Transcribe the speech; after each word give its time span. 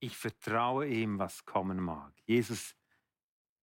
Ich 0.00 0.16
vertraue 0.16 0.86
ihm, 0.86 1.18
was 1.18 1.44
kommen 1.44 1.80
mag. 1.80 2.12
Jesus, 2.26 2.76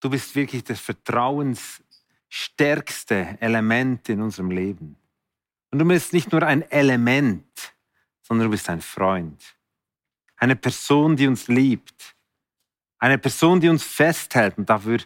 du 0.01 0.09
bist 0.09 0.35
wirklich 0.35 0.61
das 0.63 0.81
vertrauensstärkste 0.81 3.37
Element 3.39 4.09
in 4.09 4.21
unserem 4.21 4.51
Leben. 4.51 4.97
Und 5.71 5.79
du 5.79 5.85
bist 5.85 6.13
nicht 6.13 6.31
nur 6.31 6.43
ein 6.43 6.69
Element, 6.71 7.73
sondern 8.21 8.45
du 8.47 8.51
bist 8.51 8.69
ein 8.69 8.81
Freund. 8.81 9.41
Eine 10.37 10.55
Person, 10.55 11.15
die 11.15 11.27
uns 11.27 11.47
liebt. 11.47 12.15
Eine 12.99 13.17
Person, 13.17 13.59
die 13.61 13.69
uns 13.69 13.83
festhält. 13.83 14.57
Und 14.57 14.69
dafür 14.69 14.99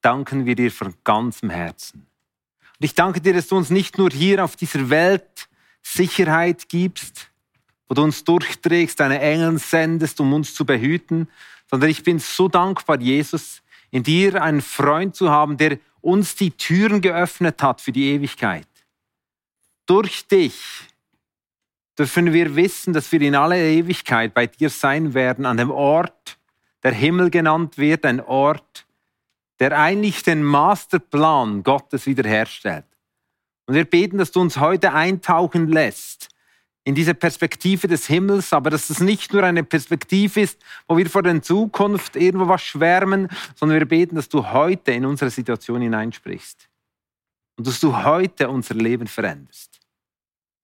danken 0.00 0.44
wir 0.44 0.56
dir 0.56 0.72
von 0.72 0.94
ganzem 1.04 1.50
Herzen. 1.50 2.00
Und 2.00 2.84
ich 2.84 2.94
danke 2.94 3.20
dir, 3.20 3.34
dass 3.34 3.48
du 3.48 3.56
uns 3.56 3.70
nicht 3.70 3.98
nur 3.98 4.10
hier 4.10 4.44
auf 4.44 4.56
dieser 4.56 4.90
Welt 4.90 5.48
Sicherheit 5.82 6.68
gibst, 6.68 7.30
wo 7.88 7.94
du 7.94 8.02
uns 8.02 8.24
durchträgst, 8.24 8.98
deine 8.98 9.20
Engel 9.20 9.58
sendest, 9.58 10.20
um 10.20 10.32
uns 10.32 10.54
zu 10.54 10.64
behüten, 10.64 11.28
sondern 11.70 11.90
ich 11.90 12.02
bin 12.02 12.18
so 12.18 12.48
dankbar, 12.48 13.00
Jesus, 13.00 13.62
in 13.90 14.02
dir 14.02 14.42
einen 14.42 14.62
Freund 14.62 15.14
zu 15.14 15.30
haben, 15.30 15.56
der 15.56 15.78
uns 16.00 16.34
die 16.34 16.50
Türen 16.50 17.00
geöffnet 17.00 17.62
hat 17.62 17.80
für 17.80 17.92
die 17.92 18.12
Ewigkeit. 18.12 18.66
Durch 19.86 20.26
dich 20.26 20.54
dürfen 21.98 22.32
wir 22.32 22.56
wissen, 22.56 22.92
dass 22.92 23.12
wir 23.12 23.20
in 23.20 23.34
aller 23.34 23.56
Ewigkeit 23.56 24.34
bei 24.34 24.46
dir 24.46 24.70
sein 24.70 25.14
werden, 25.14 25.46
an 25.46 25.56
dem 25.56 25.70
Ort, 25.70 26.38
der 26.82 26.92
Himmel 26.92 27.30
genannt 27.30 27.78
wird, 27.78 28.04
ein 28.04 28.20
Ort, 28.20 28.86
der 29.60 29.78
eigentlich 29.78 30.22
den 30.22 30.42
Masterplan 30.42 31.62
Gottes 31.62 32.06
wiederherstellt. 32.06 32.84
Und 33.66 33.74
wir 33.74 33.84
beten, 33.84 34.18
dass 34.18 34.32
du 34.32 34.40
uns 34.40 34.58
heute 34.58 34.92
eintauchen 34.92 35.68
lässt 35.68 36.33
in 36.84 36.94
diese 36.94 37.14
Perspektive 37.14 37.88
des 37.88 38.06
Himmels, 38.06 38.52
aber 38.52 38.70
dass 38.70 38.90
es 38.90 39.00
nicht 39.00 39.32
nur 39.32 39.42
eine 39.42 39.64
Perspektive 39.64 40.42
ist, 40.42 40.60
wo 40.86 40.96
wir 40.96 41.08
vor 41.08 41.22
der 41.22 41.40
Zukunft 41.42 42.14
irgendwo 42.14 42.46
was 42.46 42.62
schwärmen, 42.62 43.28
sondern 43.56 43.78
wir 43.78 43.88
beten, 43.88 44.16
dass 44.16 44.28
du 44.28 44.46
heute 44.46 44.92
in 44.92 45.06
unsere 45.06 45.30
Situation 45.30 45.80
hineinsprichst 45.80 46.68
und 47.56 47.66
dass 47.66 47.80
du 47.80 47.96
heute 47.96 48.50
unser 48.50 48.74
Leben 48.74 49.06
veränderst. 49.06 49.80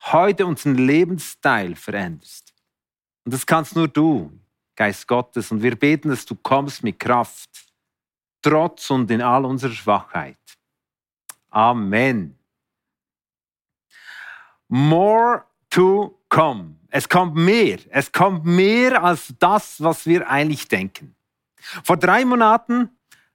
Heute 0.02 0.46
unseren 0.46 0.76
Lebensstil 0.76 1.74
veränderst. 1.74 2.52
Und 3.24 3.34
das 3.34 3.46
kannst 3.46 3.76
nur 3.76 3.88
du, 3.88 4.30
Geist 4.76 5.06
Gottes. 5.06 5.50
Und 5.50 5.62
wir 5.62 5.76
beten, 5.76 6.08
dass 6.08 6.24
du 6.24 6.34
kommst 6.34 6.82
mit 6.82 6.98
Kraft, 6.98 7.50
trotz 8.42 8.90
und 8.90 9.10
in 9.10 9.20
all 9.20 9.44
unserer 9.44 9.72
Schwachheit. 9.72 10.38
Amen. 11.50 12.38
More 14.68 15.44
to 15.70 16.19
come. 16.30 16.76
Es 16.90 17.08
kommt 17.08 17.36
mehr. 17.36 17.78
Es 17.90 18.10
kommt 18.10 18.46
mehr 18.46 19.04
als 19.04 19.34
das, 19.38 19.82
was 19.82 20.06
wir 20.06 20.28
eigentlich 20.30 20.66
denken. 20.68 21.14
Vor 21.84 21.98
drei 21.98 22.24
Monaten 22.24 22.88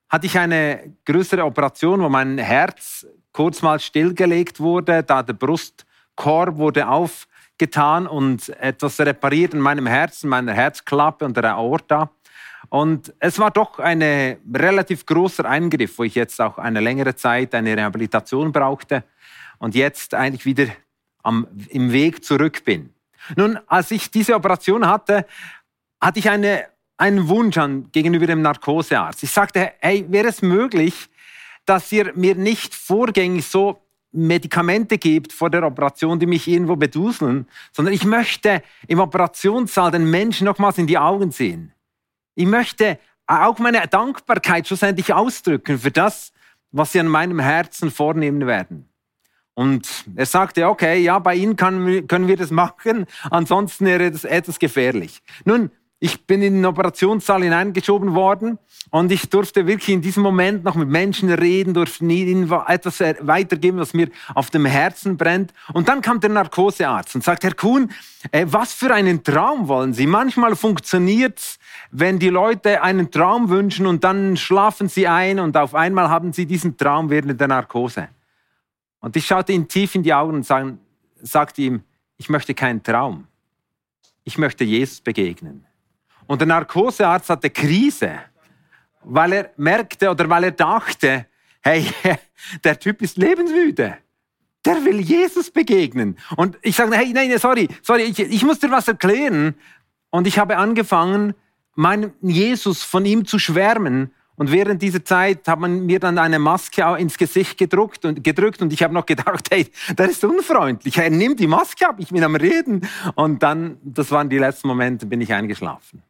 hatte 0.10 0.26
ich 0.26 0.38
eine 0.38 0.96
größere 1.06 1.46
Operation, 1.46 2.02
wo 2.02 2.10
mein 2.10 2.38
Herz 2.38 3.06
kurz 3.32 3.62
mal 3.62 3.80
stillgelegt 3.80 4.60
wurde, 4.60 5.04
da 5.04 5.22
der 5.22 5.34
Brustkorb 5.34 6.58
wurde 6.58 6.88
aufgetan 6.88 8.08
und 8.08 8.50
etwas 8.60 9.00
repariert 9.00 9.54
in 9.54 9.59
meinem 9.59 9.88
Herzen, 9.88 10.30
meiner 10.30 10.54
Herzklappe 10.54 11.26
und 11.26 11.38
der 11.38 11.56
Aorta. 11.56 12.09
Und 12.70 13.14
es 13.20 13.38
war 13.38 13.52
doch 13.52 13.80
ein 13.80 14.02
relativ 14.54 15.06
großer 15.06 15.46
Eingriff, 15.46 15.98
wo 15.98 16.04
ich 16.04 16.16
jetzt 16.16 16.42
auch 16.42 16.58
eine 16.58 16.80
längere 16.80 17.16
Zeit 17.16 17.54
eine 17.54 17.76
Rehabilitation 17.76 18.52
brauchte 18.52 19.04
und 19.59 19.76
jetzt 19.76 20.14
eigentlich 20.14 20.46
wieder 20.46 20.68
am, 21.26 21.48
im 21.70 21.92
Weg 21.92 22.23
zurück 22.23 22.64
bin. 22.64 22.94
Nun, 23.36 23.58
als 23.68 23.92
ich 23.92 24.12
diese 24.12 24.36
Operation 24.36 24.88
hatte, 24.88 25.26
hatte 26.00 26.20
ich 26.20 26.30
eine, 26.30 26.66
einen 26.98 27.28
Wunsch 27.28 27.58
an, 27.58 27.90
gegenüber 27.92 28.28
dem 28.28 28.42
Narkosearzt. 28.42 29.23
Ich 29.23 29.31
sagte, 29.31 29.73
hey, 29.80 30.06
wäre 30.09 30.28
es 30.28 30.42
möglich, 30.42 31.09
dass 31.66 31.92
ihr 31.92 32.14
mir 32.16 32.36
nicht 32.36 32.76
vorgängig 32.76 33.46
so 33.47 33.81
Medikamente 34.12 34.97
gibt 34.97 35.34
vor 35.34 35.50
der 35.50 35.63
Operation, 35.63 36.19
die 36.19 36.25
mich 36.25 36.47
irgendwo 36.47 36.75
beduseln, 36.75 37.47
sondern 37.74 37.94
ich 37.94 38.06
möchte 38.06 38.62
im 38.88 39.00
Operationssaal 39.00 39.92
den 39.92 40.09
Menschen 40.09 40.46
nochmals 40.46 40.78
in 40.78 40.88
die 40.88 40.97
Augen 40.97 41.31
sehen. 41.31 41.74
Ich 42.36 42.46
möchte 42.46 43.00
auch 43.28 43.57
meine 43.59 43.86
Dankbarkeit 43.88 44.68
schlussendlich 44.68 45.13
ausdrücken 45.13 45.80
für 45.80 45.92
das, 45.92 46.31
was 46.72 46.92
sie 46.92 47.00
an 47.00 47.07
meinem 47.07 47.40
Herzen 47.40 47.92
vornehmen 47.92 48.46
werden. 48.47 48.88
Und 49.56 49.88
er 50.16 50.26
sagte, 50.26 50.68
okay, 50.68 51.00
ja, 51.00 51.18
bei 51.20 51.36
Ihnen 51.36 51.56
kann, 51.56 52.08
können 52.08 52.28
wir 52.28 52.38
das 52.38 52.52
machen, 52.52 53.06
ansonsten 53.32 53.86
wäre 53.86 54.12
das 54.12 54.26
etwas 54.26 54.60
gefährlich. 54.60 55.22
Nun, 55.46 55.72
ich 56.00 56.28
bin 56.28 56.42
in 56.42 56.56
den 56.56 56.66
Operationssaal 56.66 57.42
hineingeschoben 57.42 58.14
worden 58.14 58.60
und 58.92 59.14
ich 59.14 59.30
durfte 59.30 59.66
wirklich 59.66 59.90
in 59.90 60.02
diesem 60.02 60.24
Moment 60.24 60.66
noch 60.66 60.76
mit 60.76 60.90
Menschen 60.90 61.32
reden, 61.32 61.74
durfte 61.74 62.06
ihnen 62.06 62.52
etwas 62.68 63.00
weitergeben, 63.00 63.80
was 63.80 63.94
mir 63.94 64.10
auf 64.34 64.50
dem 64.50 64.66
Herzen 64.66 65.16
brennt. 65.16 65.54
Und 65.74 65.88
dann 65.88 66.02
kam 66.02 66.20
der 66.20 66.32
Narkosearzt 66.32 67.16
und 67.16 67.24
sagt, 67.24 67.46
Herr 67.46 67.54
Kuhn, 67.54 67.90
äh, 68.32 68.46
was 68.48 68.74
für 68.74 68.94
einen 68.94 69.24
Traum 69.24 69.70
wollen 69.70 69.94
Sie? 69.94 70.06
Manchmal 70.06 70.58
funktioniert's, 70.58 71.60
wenn 71.92 72.20
die 72.20 72.30
Leute 72.30 72.84
einen 72.84 73.10
Traum 73.10 73.50
wünschen 73.50 73.88
und 73.88 74.04
dann 74.04 74.36
schlafen 74.36 74.90
sie 74.90 75.08
ein 75.08 75.40
und 75.40 75.56
auf 75.56 75.74
einmal 75.74 76.10
haben 76.10 76.34
sie 76.34 76.46
diesen 76.46 76.76
Traum 76.76 77.10
während 77.10 77.40
der 77.40 77.48
Narkose. 77.48 78.10
Und 79.06 79.16
ich 79.16 79.28
schaute 79.28 79.52
ihn 79.52 79.68
tief 79.68 79.94
in 79.94 80.02
die 80.02 80.16
Augen 80.16 80.34
und 80.34 80.48
sagte 81.22 81.62
ihm, 81.62 81.84
ich 82.18 82.28
möchte 82.28 82.56
keinen 82.56 82.82
Traum. 82.82 83.28
Ich 84.24 84.40
möchte 84.40 84.64
Jesus 84.64 85.00
begegnen. 85.00 85.64
Und 86.26 86.42
der 86.42 86.48
Narkosearzt 86.48 87.30
hatte 87.30 87.52
Krise, 87.52 88.20
weil 89.04 89.34
er 89.34 89.52
merkte 89.58 90.10
oder 90.10 90.28
weil 90.28 90.46
er 90.46 90.54
dachte, 90.54 91.28
hey, 91.62 91.86
der 92.64 92.80
Typ 92.80 93.00
ist 93.04 93.18
lebensmüde. 93.18 93.96
Der 94.66 94.84
will 94.84 95.00
Jesus 95.02 95.52
begegnen. 95.52 96.18
Und 96.36 96.58
ich 96.64 96.76
sagte, 96.76 96.98
hey, 96.98 97.14
nein, 97.14 97.38
sorry, 97.38 97.68
sorry, 97.84 98.06
ich, 98.06 98.18
ich 98.18 98.44
muss 98.44 98.58
dir 98.58 98.72
was 98.72 98.88
erklären. 98.88 99.54
Und 100.10 100.26
ich 100.26 100.40
habe 100.40 100.58
angefangen, 100.58 101.36
meinen 101.76 102.12
Jesus 102.22 102.82
von 102.82 103.06
ihm 103.06 103.24
zu 103.26 103.38
schwärmen 103.38 104.15
und 104.38 104.51
während 104.51 104.81
dieser 104.81 105.03
Zeit 105.03 105.47
hat 105.47 105.59
man 105.59 105.85
mir 105.85 106.00
dann 106.00 106.18
eine 106.18 106.40
Maske 106.40 106.84
ins 106.97 107.18
Gesicht 107.18 107.57
gedruckt 107.57 108.03
und, 108.03 108.23
gedrückt 108.23 108.62
und 108.62 108.73
ich 108.73 108.84
habe 108.84 108.94
noch 108.94 109.06
gedacht, 109.06 109.47
hey, 109.51 109.68
der 109.97 110.09
ist 110.09 110.23
unfreundlich. 110.23 110.97
Er 110.97 111.09
nimmt 111.09 111.40
die 111.40 111.47
Maske 111.47 111.88
ab, 111.88 111.96
ich 112.00 112.09
bin 112.09 112.23
am 112.23 112.35
Reden. 112.35 112.88
Und 113.16 113.41
dann, 113.41 113.78
das 113.84 114.12
waren 114.12 114.29
die 114.29 114.38
letzten 114.38 114.68
Momente, 114.68 115.06
bin 115.06 115.22
ich 115.22 115.31
eingeschlafen. 115.31 116.03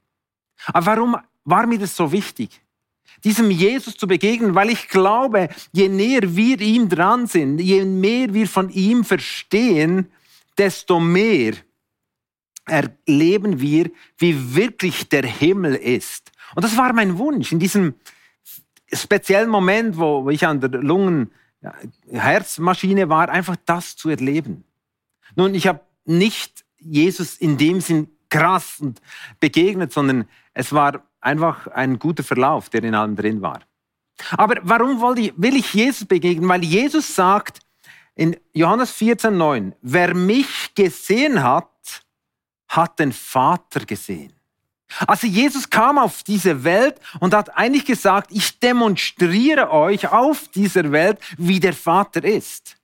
Aber 0.67 0.85
warum 0.87 1.17
war 1.43 1.67
mir 1.67 1.77
das 1.77 1.95
so 1.95 2.11
wichtig? 2.11 2.61
Diesem 3.23 3.51
Jesus 3.51 3.95
zu 3.95 4.07
begegnen, 4.07 4.55
weil 4.55 4.69
ich 4.71 4.87
glaube, 4.87 5.49
je 5.71 5.87
näher 5.87 6.35
wir 6.35 6.59
ihm 6.59 6.89
dran 6.89 7.27
sind, 7.27 7.59
je 7.59 7.85
mehr 7.85 8.33
wir 8.33 8.47
von 8.47 8.69
ihm 8.69 9.03
verstehen, 9.03 10.11
desto 10.57 10.99
mehr 10.99 11.53
erleben 12.65 13.61
wir, 13.61 13.91
wie 14.17 14.55
wirklich 14.55 15.07
der 15.09 15.25
Himmel 15.25 15.75
ist. 15.75 16.31
Und 16.55 16.63
das 16.63 16.75
war 16.77 16.93
mein 16.93 17.17
Wunsch 17.17 17.51
in 17.51 17.59
diesem 17.59 17.93
speziellen 18.95 19.49
Moment, 19.49 19.97
wo 19.97 20.29
ich 20.29 20.45
an 20.45 20.61
der 20.61 20.69
Lungen-Herzmaschine 20.69 23.09
war, 23.09 23.29
einfach 23.29 23.55
das 23.65 23.95
zu 23.95 24.09
erleben. 24.09 24.63
Nun, 25.35 25.55
ich 25.55 25.65
habe 25.67 25.79
nicht 26.05 26.63
Jesus 26.77 27.37
in 27.37 27.57
dem 27.57 27.81
Sinn 27.81 28.09
krass 28.29 28.79
und 28.79 29.01
begegnet, 29.39 29.91
sondern 29.93 30.25
es 30.53 30.71
war 30.71 31.03
einfach 31.21 31.67
ein 31.67 31.99
guter 31.99 32.23
Verlauf, 32.23 32.69
der 32.69 32.83
in 32.83 32.95
allem 32.95 33.15
drin 33.15 33.41
war. 33.41 33.61
Aber 34.31 34.57
warum 34.61 35.01
will 35.01 35.55
ich 35.55 35.73
Jesus 35.73 36.05
begegnen? 36.05 36.47
Weil 36.47 36.63
Jesus 36.63 37.15
sagt 37.15 37.61
in 38.13 38.37
Johannes 38.53 38.91
14, 38.91 39.35
9, 39.35 39.73
wer 39.81 40.13
mich 40.13 40.75
gesehen 40.75 41.41
hat, 41.43 42.03
hat 42.67 42.99
den 42.99 43.11
Vater 43.11 43.83
gesehen. 43.85 44.34
Also 45.07 45.27
Jesus 45.27 45.69
kam 45.69 45.97
auf 45.97 46.23
diese 46.23 46.63
Welt 46.63 46.99
und 47.19 47.33
hat 47.33 47.57
eigentlich 47.57 47.85
gesagt, 47.85 48.31
ich 48.31 48.59
demonstriere 48.59 49.71
euch 49.71 50.11
auf 50.11 50.47
dieser 50.49 50.91
Welt, 50.91 51.19
wie 51.37 51.59
der 51.59 51.73
Vater 51.73 52.23
ist. 52.23 52.77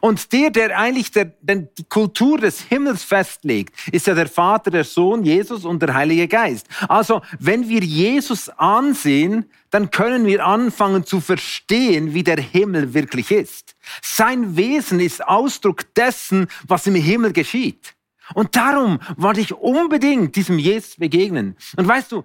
Und 0.00 0.32
der, 0.32 0.50
der 0.50 0.78
eigentlich 0.78 1.10
der, 1.12 1.26
der, 1.40 1.56
die 1.56 1.84
Kultur 1.84 2.38
des 2.38 2.60
Himmels 2.60 3.04
festlegt, 3.04 3.74
ist 3.92 4.06
ja 4.06 4.14
der 4.14 4.28
Vater, 4.28 4.70
der 4.70 4.84
Sohn, 4.84 5.24
Jesus 5.24 5.64
und 5.64 5.80
der 5.82 5.94
Heilige 5.94 6.26
Geist. 6.26 6.66
Also, 6.88 7.22
wenn 7.38 7.68
wir 7.68 7.80
Jesus 7.80 8.48
ansehen, 8.48 9.50
dann 9.70 9.90
können 9.90 10.26
wir 10.26 10.44
anfangen 10.44 11.04
zu 11.04 11.20
verstehen, 11.20 12.14
wie 12.14 12.24
der 12.24 12.40
Himmel 12.40 12.94
wirklich 12.94 13.30
ist. 13.30 13.76
Sein 14.02 14.56
Wesen 14.56 15.00
ist 15.00 15.24
Ausdruck 15.24 15.94
dessen, 15.94 16.48
was 16.66 16.86
im 16.86 16.94
Himmel 16.94 17.32
geschieht. 17.32 17.94
Und 18.32 18.56
darum 18.56 19.00
wollte 19.16 19.40
ich 19.40 19.52
unbedingt 19.52 20.36
diesem 20.36 20.58
Jesus 20.58 20.96
begegnen. 20.96 21.56
Und 21.76 21.86
weißt 21.86 22.12
du, 22.12 22.24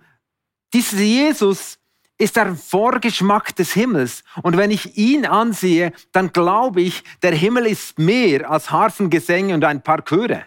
dieser 0.74 1.02
Jesus 1.02 1.80
ist 2.18 2.36
der 2.36 2.56
Vorgeschmack 2.56 3.56
des 3.56 3.74
Himmels. 3.74 4.24
Und 4.44 4.58
wenn 4.58 4.72
ich 4.72 4.98
ihn 4.98 5.26
ansehe, 5.26 5.94
dann 6.12 6.32
glaube 6.32 6.82
ich, 6.82 7.04
der 7.22 7.34
Himmel 7.34 7.66
ist 7.66 7.98
mehr 7.98 8.50
als 8.50 8.72
Harfengesänge 8.72 9.54
und 9.54 9.64
ein 9.64 9.82
paar 9.82 10.04
Chöre. 10.04 10.46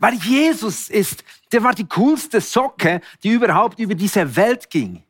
Weil 0.00 0.14
Jesus 0.14 0.90
ist, 0.90 1.24
der 1.52 1.62
war 1.62 1.72
die 1.72 1.86
coolste 1.86 2.40
Socke, 2.40 3.00
die 3.22 3.30
überhaupt 3.30 3.78
über 3.78 3.94
diese 3.94 4.36
Welt 4.36 4.68
ging. 4.70 5.02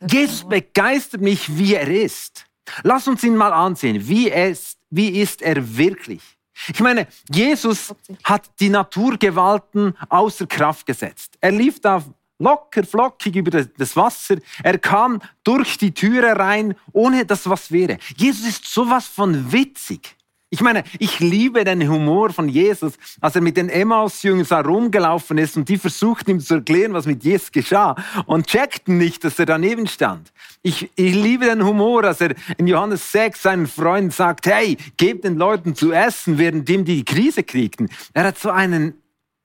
Jesus 0.00 0.48
begeistert 0.48 1.20
mich, 1.20 1.56
wie 1.56 1.74
er 1.74 1.88
ist. 1.88 2.46
Lass 2.82 3.06
uns 3.06 3.22
ihn 3.22 3.36
mal 3.36 3.52
ansehen. 3.52 4.08
Wie 4.08 4.28
ist, 4.28 4.78
wie 4.90 5.20
ist 5.20 5.42
er 5.42 5.76
wirklich? 5.76 6.22
Ich 6.68 6.80
meine, 6.80 7.06
Jesus 7.30 7.94
hat 8.22 8.50
die 8.60 8.68
Naturgewalten 8.68 9.96
außer 10.08 10.46
Kraft 10.46 10.86
gesetzt. 10.86 11.36
Er 11.40 11.50
lief 11.50 11.80
da 11.80 12.02
locker, 12.38 12.84
flockig 12.84 13.36
über 13.36 13.50
das 13.50 13.96
Wasser. 13.96 14.36
Er 14.62 14.78
kam 14.78 15.20
durch 15.42 15.78
die 15.78 15.92
Türe 15.92 16.36
rein, 16.36 16.74
ohne 16.92 17.24
dass 17.24 17.48
was 17.48 17.70
wäre. 17.70 17.98
Jesus 18.16 18.46
ist 18.46 18.66
sowas 18.66 19.06
von 19.06 19.52
witzig. 19.52 20.13
Ich 20.54 20.60
meine, 20.60 20.84
ich 21.00 21.18
liebe 21.18 21.64
den 21.64 21.88
Humor 21.88 22.30
von 22.30 22.48
Jesus, 22.48 22.92
als 23.20 23.34
er 23.34 23.40
mit 23.40 23.56
den 23.56 23.68
Emmaus-Jüngern 23.68 24.64
rumgelaufen 24.64 25.36
ist 25.36 25.56
und 25.56 25.68
die 25.68 25.78
versuchten 25.78 26.30
ihm 26.30 26.38
zu 26.38 26.54
erklären, 26.54 26.92
was 26.92 27.06
mit 27.06 27.24
Jesus 27.24 27.50
geschah 27.50 27.96
und 28.26 28.46
checkten 28.46 28.96
nicht, 28.96 29.24
dass 29.24 29.36
er 29.40 29.46
daneben 29.46 29.88
stand. 29.88 30.32
Ich, 30.62 30.92
ich 30.94 31.12
liebe 31.16 31.46
den 31.46 31.64
Humor, 31.64 32.04
als 32.04 32.20
er 32.20 32.36
in 32.56 32.68
Johannes 32.68 33.10
6 33.10 33.42
seinen 33.42 33.66
Freunden 33.66 34.12
sagt, 34.12 34.46
hey, 34.46 34.76
gebt 34.96 35.24
den 35.24 35.34
Leuten 35.34 35.74
zu 35.74 35.90
essen, 35.90 36.38
während 36.38 36.68
die 36.68 36.84
die 36.84 37.04
Krise 37.04 37.42
kriegten. 37.42 37.88
Er 38.12 38.22
hat 38.22 38.38
so 38.38 38.50
einen 38.50 38.94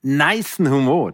niceen 0.03 0.69
Humor. 0.69 1.13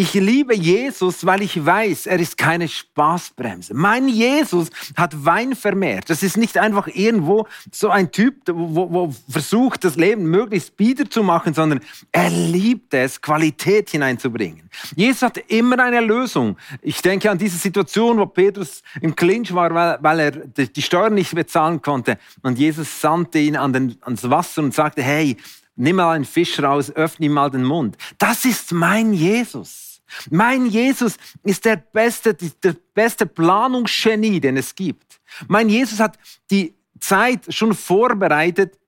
Ich 0.00 0.14
liebe 0.14 0.54
Jesus, 0.54 1.26
weil 1.26 1.42
ich 1.42 1.66
weiß, 1.66 2.06
er 2.06 2.20
ist 2.20 2.38
keine 2.38 2.68
Spaßbremse. 2.68 3.74
Mein 3.74 4.06
Jesus 4.06 4.70
hat 4.94 5.24
Wein 5.24 5.56
vermehrt. 5.56 6.08
Das 6.08 6.22
ist 6.22 6.36
nicht 6.36 6.56
einfach 6.56 6.86
irgendwo 6.86 7.48
so 7.72 7.88
ein 7.90 8.12
Typ, 8.12 8.36
wo, 8.46 8.92
wo 8.92 9.14
versucht, 9.28 9.82
das 9.82 9.96
Leben 9.96 10.30
möglichst 10.30 10.76
bieder 10.76 11.10
zu 11.10 11.24
machen, 11.24 11.52
sondern 11.52 11.80
er 12.12 12.30
liebt 12.30 12.94
es, 12.94 13.20
Qualität 13.20 13.90
hineinzubringen. 13.90 14.70
Jesus 14.94 15.22
hat 15.22 15.38
immer 15.48 15.80
eine 15.80 16.00
Lösung. 16.00 16.56
Ich 16.80 17.02
denke 17.02 17.28
an 17.28 17.38
diese 17.38 17.58
Situation, 17.58 18.18
wo 18.18 18.26
Petrus 18.26 18.84
im 19.00 19.16
Clinch 19.16 19.52
war, 19.52 19.74
weil, 19.74 19.98
weil 20.00 20.20
er 20.20 20.30
die 20.30 20.82
Steuern 20.82 21.14
nicht 21.14 21.34
bezahlen 21.34 21.82
konnte. 21.82 22.18
Und 22.42 22.56
Jesus 22.56 23.00
sandte 23.00 23.40
ihn 23.40 23.56
an 23.56 23.72
den, 23.72 23.96
ans 24.02 24.30
Wasser 24.30 24.62
und 24.62 24.72
sagte, 24.72 25.02
hey, 25.02 25.36
nimm 25.74 25.96
mal 25.96 26.12
einen 26.12 26.24
Fisch 26.24 26.60
raus, 26.60 26.88
öffne 26.94 27.26
ihm 27.26 27.32
mal 27.32 27.50
den 27.50 27.64
Mund. 27.64 27.96
Das 28.16 28.44
ist 28.44 28.70
mein 28.70 29.12
Jesus. 29.12 29.87
Mein 30.30 30.66
Jesus 30.66 31.16
ist 31.42 31.64
der 31.64 31.76
beste, 31.76 32.34
der 32.34 32.76
beste 32.94 33.26
Planungsgenie, 33.26 34.40
den 34.40 34.56
es 34.56 34.74
gibt. 34.74 35.20
Mein 35.46 35.68
Jesus 35.68 36.00
hat 36.00 36.18
die 36.50 36.74
Zeit 37.00 37.52
schon 37.52 37.74
vorbereitet, 37.74 38.78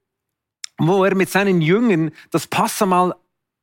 wo 0.79 1.05
er 1.05 1.15
mit 1.15 1.31
seinen 1.31 1.61
Jüngern 1.61 2.11
das 2.31 2.47
Passamal 2.47 3.15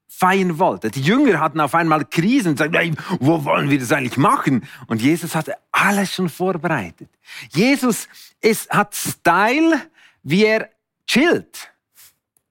feiern 0.07 0.57
wollte. 0.57 0.89
Die 0.89 1.01
Jünger 1.01 1.39
hatten 1.39 1.59
auf 1.59 1.75
einmal 1.75 2.05
Krisen 2.05 2.51
und 2.51 2.57
sagten, 2.57 2.97
wo 3.19 3.43
wollen 3.45 3.69
wir 3.69 3.79
das 3.79 3.91
eigentlich 3.91 4.17
machen? 4.17 4.67
Und 4.87 5.01
Jesus 5.01 5.35
hatte 5.35 5.55
alles 5.71 6.13
schon 6.13 6.29
vorbereitet. 6.29 7.09
Jesus 7.51 8.07
ist, 8.41 8.69
hat 8.69 8.95
Style, 8.95 9.81
wie 10.23 10.45
er 10.45 10.69
chillt. 11.05 11.71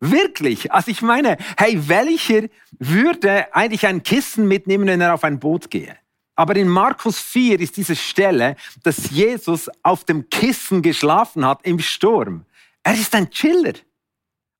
Wirklich. 0.00 0.72
Also 0.72 0.90
ich 0.90 1.02
meine, 1.02 1.37
hey, 1.56 1.88
welcher 1.88 2.48
würde 2.78 3.54
eigentlich 3.54 3.87
ein 3.87 4.02
Kissen 4.02 4.46
mitnehmen, 4.46 4.87
wenn 4.87 5.00
er 5.00 5.14
auf 5.14 5.25
ein 5.25 5.38
Boot 5.38 5.70
gehe? 5.70 5.96
Aber 6.34 6.54
in 6.54 6.69
Markus 6.69 7.19
4 7.19 7.60
ist 7.60 7.78
diese 7.78 7.96
Stelle, 7.96 8.56
dass 8.82 9.10
Jesus 9.10 9.70
auf 9.82 10.04
dem 10.04 10.28
Kissen 10.28 10.82
geschlafen 10.82 11.46
hat 11.46 11.60
im 11.64 11.78
Sturm. 11.78 12.44
Er 12.82 12.93
ist 12.93 13.14
ein 13.14 13.31
Chiller. 13.31 13.72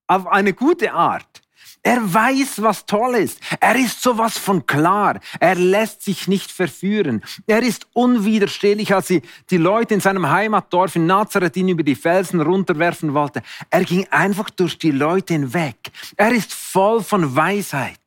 Auf 0.07 0.27
eine 0.27 0.55
gute 0.55 0.93
Art. 0.93 1.43
Er 1.87 2.13
weiß, 2.13 2.63
was 2.63 2.85
toll 2.85 3.15
ist. 3.15 3.39
Er 3.61 3.77
ist 3.77 4.03
sowas 4.03 4.37
von 4.37 4.67
klar. 4.67 5.21
Er 5.39 5.55
lässt 5.55 6.03
sich 6.03 6.27
nicht 6.27 6.51
verführen. 6.51 7.23
Er 7.47 7.63
ist 7.63 7.87
unwiderstehlich, 7.93 8.93
als 8.93 9.07
sie 9.07 9.23
die 9.51 9.57
Leute 9.57 9.95
in 9.95 10.01
seinem 10.01 10.29
Heimatdorf 10.29 10.97
in 10.97 11.07
Nazareth 11.07 11.57
ihn 11.57 11.69
über 11.69 11.85
die 11.85 11.95
Felsen 11.95 12.41
runterwerfen 12.41 13.15
wollte. 13.15 13.41
Er 13.71 13.85
ging 13.85 14.05
einfach 14.11 14.51
durch 14.51 14.79
die 14.79 14.91
Leute 14.91 15.35
hinweg. 15.35 15.77
Er 16.17 16.33
ist 16.33 16.53
voll 16.53 17.05
von 17.05 17.37
Weisheit. 17.37 18.01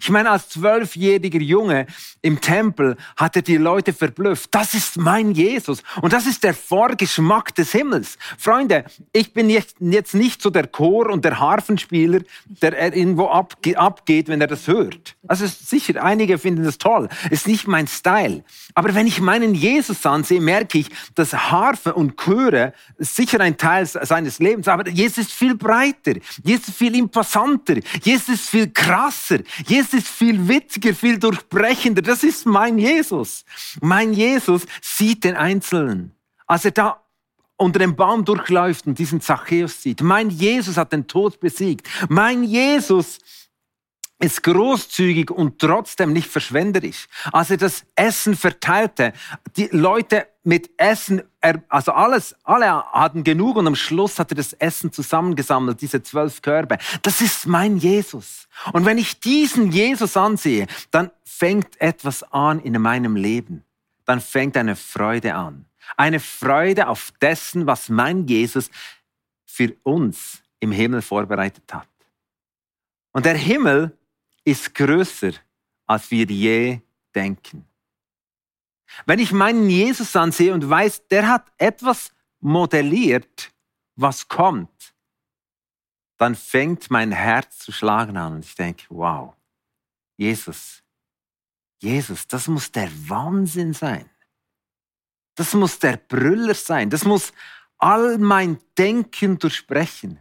Ich 0.00 0.10
meine, 0.10 0.30
als 0.30 0.48
zwölfjähriger 0.48 1.40
Junge 1.40 1.86
im 2.22 2.40
Tempel 2.40 2.96
hat 3.16 3.36
er 3.36 3.42
die 3.42 3.56
Leute 3.56 3.92
verblüfft. 3.92 4.54
Das 4.54 4.74
ist 4.74 4.96
mein 4.96 5.32
Jesus. 5.32 5.82
Und 6.02 6.12
das 6.12 6.26
ist 6.26 6.44
der 6.44 6.54
Vorgeschmack 6.54 7.54
des 7.54 7.72
Himmels. 7.72 8.18
Freunde, 8.38 8.84
ich 9.12 9.32
bin 9.32 9.48
jetzt 9.50 10.14
nicht 10.14 10.42
so 10.42 10.50
der 10.50 10.66
Chor 10.66 11.10
und 11.10 11.24
der 11.24 11.40
Harfenspieler, 11.40 12.20
der 12.62 12.94
irgendwo 12.94 13.28
abgeht, 13.28 14.28
wenn 14.28 14.40
er 14.40 14.46
das 14.46 14.66
hört. 14.66 15.16
Also 15.28 15.46
sicher, 15.46 16.02
einige 16.02 16.38
finden 16.38 16.64
das 16.64 16.78
toll. 16.78 17.08
Ist 17.30 17.46
nicht 17.46 17.66
mein 17.66 17.86
Style. 17.86 18.44
Aber 18.74 18.94
wenn 18.94 19.06
ich 19.06 19.20
meinen 19.20 19.54
Jesus 19.54 20.04
ansehe, 20.06 20.40
merke 20.40 20.78
ich, 20.78 20.88
dass 21.14 21.32
Harfe 21.32 21.94
und 21.94 22.16
Chöre 22.16 22.72
sicher 22.98 23.40
ein 23.40 23.56
Teil 23.56 23.86
seines 23.86 24.38
Lebens, 24.38 24.68
aber 24.68 24.88
Jesus 24.88 25.18
ist 25.18 25.32
viel 25.32 25.54
breiter. 25.54 26.14
Jesus 26.42 26.68
ist 26.68 26.76
viel 26.76 26.96
imposanter. 26.96 27.76
Jesus 28.02 28.28
ist 28.28 28.48
viel 28.48 28.68
krasser. 28.70 29.38
Jesus 29.66 29.85
es 29.86 29.94
ist 29.94 30.08
viel 30.08 30.48
witziger, 30.48 30.94
viel 30.94 31.18
durchbrechender. 31.18 32.02
Das 32.02 32.24
ist 32.24 32.46
mein 32.46 32.78
Jesus. 32.78 33.44
Mein 33.80 34.12
Jesus 34.12 34.66
sieht 34.82 35.24
den 35.24 35.36
Einzelnen. 35.36 36.12
Als 36.46 36.64
er 36.64 36.72
da 36.72 37.02
unter 37.56 37.78
dem 37.78 37.96
Baum 37.96 38.24
durchläuft 38.24 38.86
und 38.86 38.98
diesen 38.98 39.20
Zachäus 39.20 39.82
sieht. 39.82 40.02
Mein 40.02 40.28
Jesus 40.28 40.76
hat 40.76 40.92
den 40.92 41.06
Tod 41.06 41.40
besiegt. 41.40 41.88
Mein 42.08 42.42
Jesus 42.42 43.18
ist 44.18 44.42
großzügig 44.42 45.30
und 45.30 45.58
trotzdem 45.58 46.12
nicht 46.12 46.28
verschwenderisch. 46.28 47.06
Als 47.32 47.50
er 47.50 47.56
das 47.56 47.84
Essen 47.94 48.36
verteilte, 48.36 49.12
die 49.56 49.68
Leute 49.70 50.26
mit 50.46 50.70
Essen, 50.76 51.22
also 51.68 51.92
alles, 51.92 52.36
alle 52.44 52.84
hatten 52.92 53.24
genug 53.24 53.56
und 53.56 53.66
am 53.66 53.74
Schluss 53.74 54.18
hat 54.18 54.30
er 54.30 54.36
das 54.36 54.52
Essen 54.52 54.92
zusammengesammelt, 54.92 55.80
diese 55.80 56.02
zwölf 56.02 56.40
Körbe. 56.40 56.78
Das 57.02 57.20
ist 57.20 57.46
mein 57.46 57.78
Jesus. 57.78 58.48
Und 58.72 58.84
wenn 58.84 58.96
ich 58.96 59.18
diesen 59.18 59.72
Jesus 59.72 60.16
ansehe, 60.16 60.68
dann 60.92 61.10
fängt 61.24 61.80
etwas 61.80 62.22
an 62.32 62.60
in 62.60 62.80
meinem 62.80 63.16
Leben. 63.16 63.64
Dann 64.04 64.20
fängt 64.20 64.56
eine 64.56 64.76
Freude 64.76 65.34
an. 65.34 65.66
Eine 65.96 66.20
Freude 66.20 66.88
auf 66.88 67.12
dessen, 67.20 67.66
was 67.66 67.88
mein 67.88 68.26
Jesus 68.26 68.70
für 69.44 69.74
uns 69.82 70.42
im 70.60 70.70
Himmel 70.70 71.02
vorbereitet 71.02 71.74
hat. 71.74 71.88
Und 73.12 73.26
der 73.26 73.36
Himmel 73.36 73.96
ist 74.44 74.74
größer, 74.74 75.32
als 75.86 76.10
wir 76.10 76.26
je 76.26 76.80
denken. 77.14 77.66
Wenn 79.04 79.18
ich 79.18 79.32
meinen 79.32 79.68
Jesus 79.68 80.14
ansehe 80.16 80.54
und 80.54 80.68
weiß, 80.68 81.08
der 81.08 81.28
hat 81.28 81.50
etwas 81.58 82.12
modelliert, 82.40 83.52
was 83.96 84.28
kommt, 84.28 84.94
dann 86.18 86.34
fängt 86.34 86.90
mein 86.90 87.12
Herz 87.12 87.58
zu 87.58 87.72
schlagen 87.72 88.16
an 88.16 88.34
und 88.36 88.44
ich 88.44 88.54
denke, 88.54 88.86
wow, 88.88 89.34
Jesus, 90.16 90.82
Jesus, 91.82 92.26
das 92.26 92.48
muss 92.48 92.72
der 92.72 92.90
Wahnsinn 93.08 93.74
sein. 93.74 94.08
Das 95.34 95.52
muss 95.52 95.78
der 95.78 95.98
Brüller 95.98 96.54
sein. 96.54 96.88
Das 96.88 97.04
muss 97.04 97.32
all 97.78 98.16
mein 98.18 98.58
Denken 98.78 99.38
durchsprechen. 99.38 100.18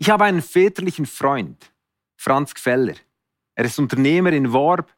Ich 0.00 0.10
habe 0.10 0.24
einen 0.24 0.42
väterlichen 0.42 1.06
Freund, 1.06 1.72
Franz 2.16 2.52
Gfeller. 2.52 2.96
Er 3.54 3.64
ist 3.64 3.78
Unternehmer 3.78 4.32
in 4.32 4.52
Worb. 4.52 4.92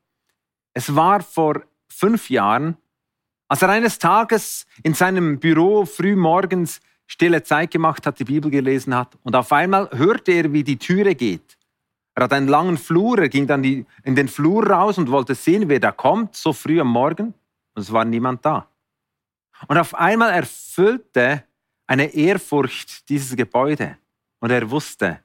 Es 0.72 0.94
war 0.94 1.22
vor 1.22 1.62
fünf 1.90 2.30
Jahren, 2.30 2.76
als 3.48 3.62
er 3.62 3.68
eines 3.68 3.98
Tages 3.98 4.66
in 4.82 4.94
seinem 4.94 5.38
Büro 5.38 5.84
früh 5.84 6.16
morgens 6.16 6.80
stille 7.06 7.42
Zeit 7.42 7.72
gemacht 7.72 8.06
hat, 8.06 8.18
die 8.18 8.24
Bibel 8.24 8.50
gelesen 8.50 8.94
hat 8.94 9.18
und 9.24 9.34
auf 9.34 9.52
einmal 9.52 9.90
hörte 9.92 10.32
er, 10.32 10.52
wie 10.52 10.62
die 10.62 10.78
Türe 10.78 11.14
geht. 11.14 11.58
Er 12.14 12.24
hat 12.24 12.32
einen 12.32 12.48
langen 12.48 12.78
Flur, 12.78 13.18
er 13.18 13.28
ging 13.28 13.46
dann 13.46 13.62
die, 13.62 13.84
in 14.04 14.14
den 14.14 14.28
Flur 14.28 14.66
raus 14.66 14.98
und 14.98 15.10
wollte 15.10 15.34
sehen, 15.34 15.68
wer 15.68 15.80
da 15.80 15.90
kommt, 15.92 16.36
so 16.36 16.52
früh 16.52 16.80
am 16.80 16.88
Morgen. 16.88 17.34
Und 17.74 17.82
es 17.82 17.92
war 17.92 18.04
niemand 18.04 18.44
da. 18.44 18.68
Und 19.68 19.78
auf 19.78 19.94
einmal 19.94 20.30
erfüllte 20.30 21.44
eine 21.86 22.12
Ehrfurcht 22.14 23.08
dieses 23.08 23.36
Gebäude. 23.36 23.96
Und 24.40 24.50
er 24.50 24.70
wusste, 24.70 25.20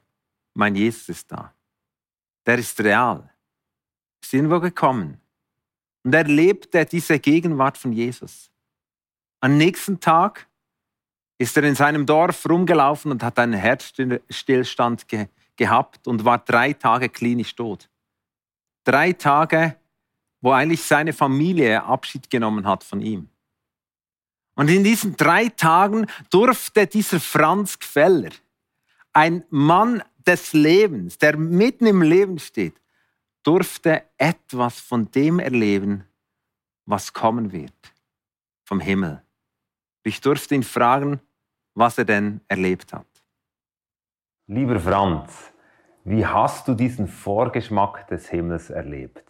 mein 0.54 0.74
Jesus 0.74 1.08
ist 1.08 1.30
da 1.30 1.52
der 2.46 2.58
ist 2.58 2.80
real. 2.80 3.28
Ist 4.22 4.32
irgendwo 4.32 4.60
gekommen. 4.60 5.20
Und 6.06 6.14
er 6.14 6.22
lebte 6.22 6.86
diese 6.86 7.18
Gegenwart 7.18 7.76
von 7.76 7.92
Jesus. 7.92 8.52
Am 9.40 9.56
nächsten 9.56 9.98
Tag 9.98 10.46
ist 11.36 11.56
er 11.56 11.64
in 11.64 11.74
seinem 11.74 12.06
Dorf 12.06 12.48
rumgelaufen 12.48 13.10
und 13.10 13.24
hat 13.24 13.40
einen 13.40 13.54
Herzstillstand 13.54 15.08
ge 15.08 15.26
gehabt 15.56 16.06
und 16.06 16.24
war 16.24 16.38
drei 16.38 16.74
Tage 16.74 17.08
klinisch 17.08 17.56
tot. 17.56 17.90
Drei 18.84 19.14
Tage, 19.14 19.74
wo 20.40 20.52
eigentlich 20.52 20.84
seine 20.84 21.12
Familie 21.12 21.82
Abschied 21.82 22.30
genommen 22.30 22.68
hat 22.68 22.84
von 22.84 23.00
ihm. 23.00 23.28
Und 24.54 24.70
in 24.70 24.84
diesen 24.84 25.16
drei 25.16 25.48
Tagen 25.48 26.06
durfte 26.30 26.86
dieser 26.86 27.18
Franz 27.18 27.80
Gfeller, 27.80 28.30
ein 29.12 29.44
Mann 29.50 30.04
des 30.24 30.52
Lebens, 30.52 31.18
der 31.18 31.36
mitten 31.36 31.86
im 31.86 32.00
Leben 32.00 32.38
steht, 32.38 32.80
durfte 33.46 34.02
etwas 34.18 34.80
von 34.80 35.08
dem 35.12 35.38
erleben, 35.38 36.04
was 36.84 37.12
kommen 37.12 37.52
wird, 37.52 37.94
vom 38.64 38.80
Himmel. 38.80 39.22
Ich 40.02 40.20
durfte 40.20 40.56
ihn 40.56 40.64
fragen, 40.64 41.20
was 41.74 41.96
er 41.98 42.06
denn 42.06 42.40
erlebt 42.48 42.92
hat. 42.92 43.06
Lieber 44.48 44.80
Franz, 44.80 45.52
wie 46.04 46.26
hast 46.26 46.66
du 46.66 46.74
diesen 46.74 47.06
Vorgeschmack 47.06 48.08
des 48.08 48.28
Himmels 48.28 48.70
erlebt? 48.70 49.24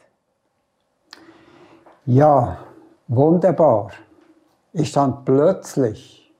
Ja, 2.07 2.59
wunderbar. 3.09 3.91
Ich 4.73 4.91
stand 4.91 5.25
plötzlich 5.27 6.35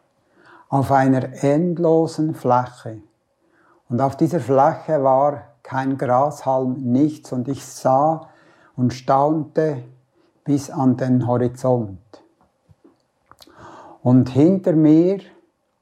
auf 0.69 0.93
einer 0.93 1.43
endlosen 1.43 2.35
Fläche. 2.35 3.03
Und 3.89 4.01
auf 4.01 4.17
dieser 4.17 4.41
Fläche 4.41 5.03
war 5.03 5.56
kein 5.67 5.99
Grashalm, 5.99 6.75
nichts. 6.75 7.33
Und 7.33 7.49
ich 7.49 7.65
sah 7.65 8.29
und 8.77 8.95
staunte 8.95 9.83
bis 10.45 10.71
an 10.71 10.97
den 10.97 11.27
Horizont. 11.27 11.99
Und 14.03 14.29
hinter 14.29 14.73
mir 14.73 15.19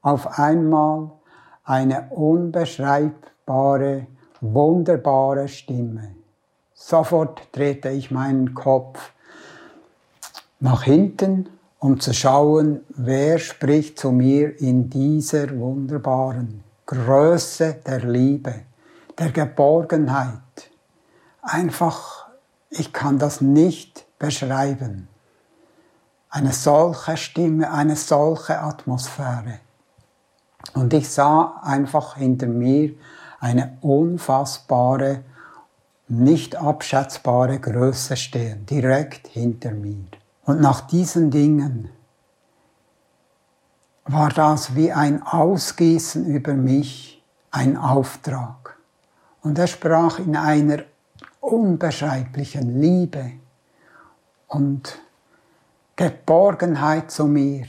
auf 0.01 0.39
einmal 0.39 1.11
eine 1.63 2.09
unbeschreibbare, 2.09 4.07
wunderbare 4.41 5.47
Stimme. 5.47 6.15
Sofort 6.73 7.47
drehte 7.51 7.89
ich 7.89 8.09
meinen 8.09 8.55
Kopf 8.55 9.11
nach 10.59 10.83
hinten, 10.83 11.47
um 11.79 11.99
zu 11.99 12.13
schauen, 12.13 12.81
wer 12.89 13.37
spricht 13.37 13.99
zu 13.99 14.11
mir 14.11 14.59
in 14.59 14.89
dieser 14.89 15.55
wunderbaren 15.57 16.63
Größe 16.87 17.77
der 17.85 17.99
Liebe, 17.99 18.55
der 19.17 19.31
Geborgenheit. 19.31 20.71
Einfach, 21.41 22.27
ich 22.69 22.93
kann 22.93 23.19
das 23.19 23.41
nicht 23.41 24.05
beschreiben. 24.19 25.07
Eine 26.29 26.51
solche 26.51 27.17
Stimme, 27.17 27.71
eine 27.71 27.95
solche 27.95 28.59
Atmosphäre. 28.59 29.59
Und 30.73 30.93
ich 30.93 31.09
sah 31.09 31.61
einfach 31.61 32.17
hinter 32.17 32.47
mir 32.47 32.93
eine 33.39 33.77
unfassbare, 33.81 35.23
nicht 36.07 36.55
abschätzbare 36.55 37.59
Größe 37.59 38.17
stehen, 38.17 38.65
direkt 38.65 39.27
hinter 39.27 39.71
mir. 39.71 40.05
Und 40.43 40.61
nach 40.61 40.81
diesen 40.81 41.31
Dingen 41.31 41.89
war 44.05 44.29
das 44.29 44.75
wie 44.75 44.91
ein 44.91 45.23
Ausgießen 45.23 46.25
über 46.25 46.53
mich, 46.53 47.23
ein 47.51 47.77
Auftrag. 47.77 48.64
Und 49.45 49.59
er 49.59 49.67
sprach 49.67 50.17
in 50.17 50.35
einer 50.35 50.79
unbeschreiblichen 51.39 52.81
Liebe 52.81 53.33
und 54.47 54.99
Geborgenheit 55.95 57.11
zu 57.11 57.27
mir. 57.27 57.67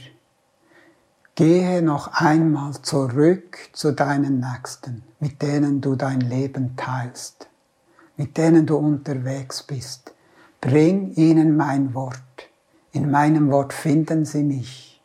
Gehe 1.35 1.83
noch 1.83 2.07
einmal 2.13 2.73
zurück 2.81 3.59
zu 3.73 3.91
deinen 3.91 4.39
Nächsten, 4.39 5.03
mit 5.19 5.43
denen 5.43 5.79
du 5.79 5.95
dein 5.95 6.21
Leben 6.21 6.75
teilst, 6.77 7.47
mit 8.15 8.37
denen 8.37 8.65
du 8.65 8.77
unterwegs 8.77 9.61
bist. 9.61 10.15
Bring 10.59 11.13
ihnen 11.13 11.55
mein 11.55 11.93
Wort. 11.93 12.49
In 12.91 13.11
meinem 13.11 13.51
Wort 13.51 13.71
finden 13.71 14.25
sie 14.25 14.43
mich. 14.43 14.99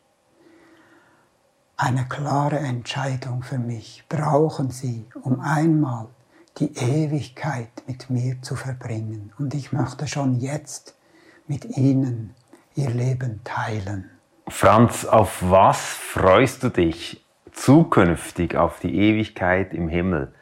Eine 1.77 2.07
klare 2.07 2.57
Entscheidung 2.57 3.43
für 3.43 3.59
mich 3.59 4.05
brauchen 4.09 4.71
sie, 4.71 5.05
um 5.21 5.39
einmal 5.39 6.07
die 6.57 6.75
Ewigkeit 6.77 7.83
mit 7.87 8.09
mir 8.09 8.41
zu 8.41 8.55
verbringen. 8.55 9.33
Und 9.39 9.53
ich 9.53 9.71
möchte 9.71 10.07
schon 10.07 10.39
jetzt 10.39 10.95
mit 11.47 11.65
ihnen 11.77 12.35
ihr 12.75 12.89
Leben 12.89 13.41
teilen. 13.43 14.09
Franz, 14.47 15.05
auf 15.05 15.39
was 15.41 15.79
freust 15.79 16.63
du 16.63 16.69
dich 16.69 17.25
zukünftig 17.51 18.55
auf 18.57 18.79
die 18.79 18.95
Ewigkeit 18.95 19.73
im 19.73 19.87
Himmel? 19.87 20.33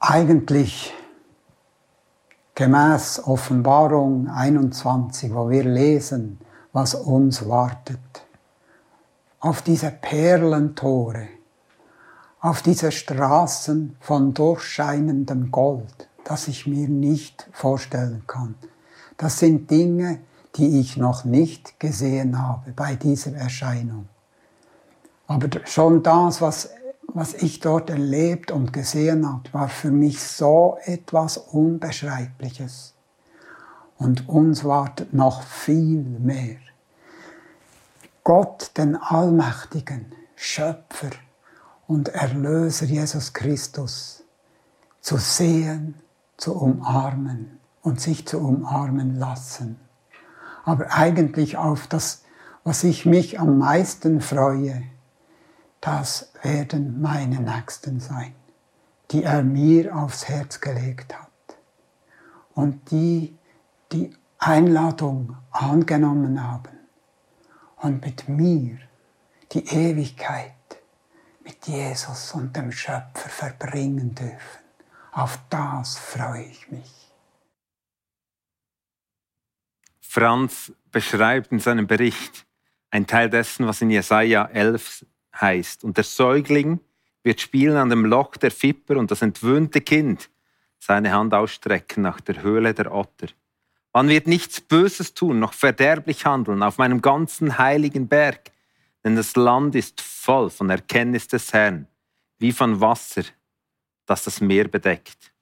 Eigentlich 0.00 0.94
gemäß 2.54 3.22
Offenbarung 3.24 4.28
21, 4.28 5.34
wo 5.34 5.50
wir 5.50 5.64
lesen, 5.64 6.40
was 6.72 6.94
uns 6.94 7.48
wartet. 7.48 7.98
Auf 9.40 9.62
diese 9.62 9.90
Perlentore, 9.90 11.28
auf 12.40 12.62
diese 12.62 12.92
Straßen 12.92 13.96
von 14.00 14.34
durchscheinendem 14.34 15.50
Gold, 15.50 16.08
das 16.24 16.48
ich 16.48 16.66
mir 16.66 16.88
nicht 16.88 17.48
vorstellen 17.52 18.22
kann. 18.26 18.54
Das 19.16 19.38
sind 19.38 19.70
Dinge, 19.70 20.20
die 20.56 20.80
ich 20.80 20.96
noch 20.96 21.24
nicht 21.24 21.80
gesehen 21.80 22.40
habe 22.40 22.72
bei 22.72 22.94
dieser 22.94 23.34
Erscheinung. 23.34 24.08
Aber 25.26 25.48
schon 25.66 26.02
das, 26.02 26.40
was, 26.40 26.70
was 27.08 27.34
ich 27.34 27.60
dort 27.60 27.90
erlebt 27.90 28.50
und 28.50 28.72
gesehen 28.72 29.28
habe, 29.28 29.52
war 29.52 29.68
für 29.68 29.90
mich 29.90 30.22
so 30.22 30.78
etwas 30.84 31.36
Unbeschreibliches. 31.36 32.94
Und 33.98 34.28
uns 34.28 34.64
wartet 34.64 35.12
noch 35.12 35.42
viel 35.42 36.02
mehr. 36.02 36.56
Gott, 38.22 38.70
den 38.76 38.96
Allmächtigen, 38.96 40.12
Schöpfer 40.36 41.10
und 41.88 42.10
Erlöser 42.10 42.86
Jesus 42.86 43.32
Christus, 43.32 44.22
zu 45.00 45.16
sehen, 45.16 45.94
zu 46.36 46.54
umarmen 46.54 47.58
und 47.82 48.00
sich 48.00 48.26
zu 48.26 48.38
umarmen 48.38 49.16
lassen. 49.18 49.80
Aber 50.64 50.92
eigentlich 50.92 51.56
auf 51.56 51.86
das, 51.86 52.22
was 52.62 52.84
ich 52.84 53.06
mich 53.06 53.40
am 53.40 53.58
meisten 53.58 54.20
freue, 54.20 54.82
das 55.80 56.30
werden 56.42 57.00
meine 57.00 57.40
Nächsten 57.40 58.00
sein, 58.00 58.34
die 59.10 59.24
er 59.24 59.42
mir 59.42 59.96
aufs 59.96 60.28
Herz 60.28 60.60
gelegt 60.60 61.14
hat. 61.18 61.26
Und 62.54 62.90
die 62.90 63.38
die 63.92 64.14
Einladung 64.38 65.36
angenommen 65.50 66.42
haben 66.42 66.78
und 67.76 68.04
mit 68.04 68.28
mir 68.28 68.76
die 69.52 69.66
Ewigkeit 69.66 70.57
mit 71.48 71.66
Jesus 71.66 72.32
und 72.32 72.54
dem 72.54 72.70
Schöpfer 72.70 73.28
verbringen 73.28 74.14
dürfen. 74.14 74.62
Auf 75.12 75.38
das 75.48 75.98
freue 75.98 76.44
ich 76.44 76.70
mich. 76.70 76.92
Franz 80.00 80.72
beschreibt 80.92 81.50
in 81.50 81.58
seinem 81.58 81.86
Bericht 81.86 82.46
einen 82.90 83.06
Teil 83.06 83.30
dessen, 83.30 83.66
was 83.66 83.80
in 83.80 83.90
Jesaja 83.90 84.44
11 84.44 85.06
heißt. 85.34 85.84
Und 85.84 85.96
der 85.96 86.04
Säugling 86.04 86.80
wird 87.22 87.40
spielen 87.40 87.76
an 87.76 87.90
dem 87.90 88.04
Loch 88.04 88.36
der 88.36 88.50
Fipper 88.50 88.96
und 88.96 89.10
das 89.10 89.22
entwöhnte 89.22 89.80
Kind 89.80 90.30
seine 90.78 91.12
Hand 91.12 91.34
ausstrecken 91.34 92.02
nach 92.02 92.20
der 92.20 92.42
Höhle 92.42 92.74
der 92.74 92.94
Otter. 92.94 93.28
Man 93.92 94.08
wird 94.08 94.26
nichts 94.26 94.60
Böses 94.60 95.14
tun, 95.14 95.40
noch 95.40 95.54
verderblich 95.54 96.24
handeln 96.24 96.62
auf 96.62 96.78
meinem 96.78 97.02
ganzen 97.02 97.58
heiligen 97.58 98.06
Berg, 98.06 98.52
denn 99.08 99.16
das 99.16 99.36
Land 99.36 99.74
ist 99.74 100.02
voll 100.02 100.50
von 100.50 100.68
Erkenntnis 100.68 101.26
des 101.26 101.54
Herrn, 101.54 101.86
wie 102.38 102.52
von 102.52 102.78
Wasser, 102.78 103.22
das 104.04 104.24
das 104.24 104.42
Meer 104.42 104.68
bedeckt. 104.68 105.32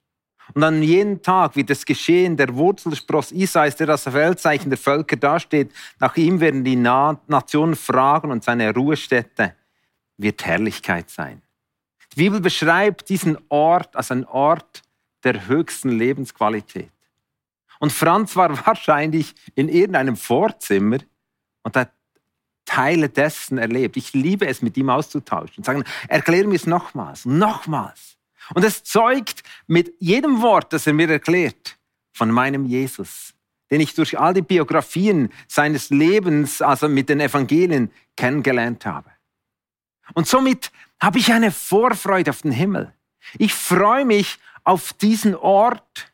Und 0.54 0.62
an 0.62 0.80
jedem 0.84 1.20
Tag 1.20 1.56
wird 1.56 1.70
es 1.70 1.84
geschehen, 1.84 2.36
der 2.36 2.54
Wurzelspross 2.54 3.32
Isais, 3.32 3.74
der 3.74 3.88
das 3.88 4.04
Feldzeichen 4.04 4.70
der 4.70 4.78
Völker 4.78 5.16
dasteht, 5.16 5.72
nach 5.98 6.16
ihm 6.16 6.38
werden 6.38 6.62
die 6.62 6.76
Nationen 6.76 7.74
fragen 7.74 8.30
und 8.30 8.44
seine 8.44 8.72
Ruhestätte 8.72 9.56
wird 10.16 10.46
Herrlichkeit 10.46 11.10
sein. 11.10 11.42
Die 12.12 12.22
Bibel 12.22 12.40
beschreibt 12.40 13.08
diesen 13.08 13.36
Ort 13.48 13.96
als 13.96 14.12
einen 14.12 14.26
Ort 14.26 14.82
der 15.24 15.48
höchsten 15.48 15.88
Lebensqualität. 15.88 16.92
Und 17.80 17.92
Franz 17.92 18.36
war 18.36 18.64
wahrscheinlich 18.66 19.34
in 19.56 19.68
irgendeinem 19.68 20.16
Vorzimmer 20.16 20.98
und 21.64 21.76
hat 21.76 21.90
Teile 22.66 23.08
dessen 23.08 23.56
erlebt. 23.56 23.96
Ich 23.96 24.12
liebe 24.12 24.46
es, 24.46 24.60
mit 24.60 24.76
ihm 24.76 24.90
auszutauschen 24.90 25.58
und 25.58 25.64
sagen, 25.64 25.84
erklär 26.08 26.46
mir 26.46 26.56
es 26.56 26.66
nochmals, 26.66 27.24
nochmals. 27.24 28.18
Und 28.54 28.64
es 28.64 28.84
zeugt 28.84 29.42
mit 29.66 29.94
jedem 29.98 30.42
Wort, 30.42 30.72
das 30.72 30.86
er 30.86 30.92
mir 30.92 31.08
erklärt, 31.08 31.78
von 32.12 32.30
meinem 32.30 32.66
Jesus, 32.66 33.34
den 33.70 33.80
ich 33.80 33.94
durch 33.94 34.18
all 34.18 34.34
die 34.34 34.42
Biografien 34.42 35.32
seines 35.48 35.90
Lebens, 35.90 36.62
also 36.62 36.88
mit 36.88 37.08
den 37.08 37.20
Evangelien, 37.20 37.90
kennengelernt 38.16 38.86
habe. 38.86 39.10
Und 40.14 40.28
somit 40.28 40.70
habe 41.00 41.18
ich 41.18 41.32
eine 41.32 41.50
Vorfreude 41.50 42.30
auf 42.30 42.42
den 42.42 42.52
Himmel. 42.52 42.92
Ich 43.38 43.54
freue 43.54 44.04
mich 44.04 44.38
auf 44.64 44.92
diesen 44.92 45.34
Ort 45.34 46.12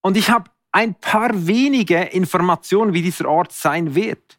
und 0.00 0.16
ich 0.16 0.30
habe 0.30 0.50
ein 0.72 0.94
paar 0.94 1.46
wenige 1.46 2.00
Informationen, 2.00 2.92
wie 2.92 3.02
dieser 3.02 3.28
Ort 3.28 3.52
sein 3.52 3.94
wird. 3.94 4.37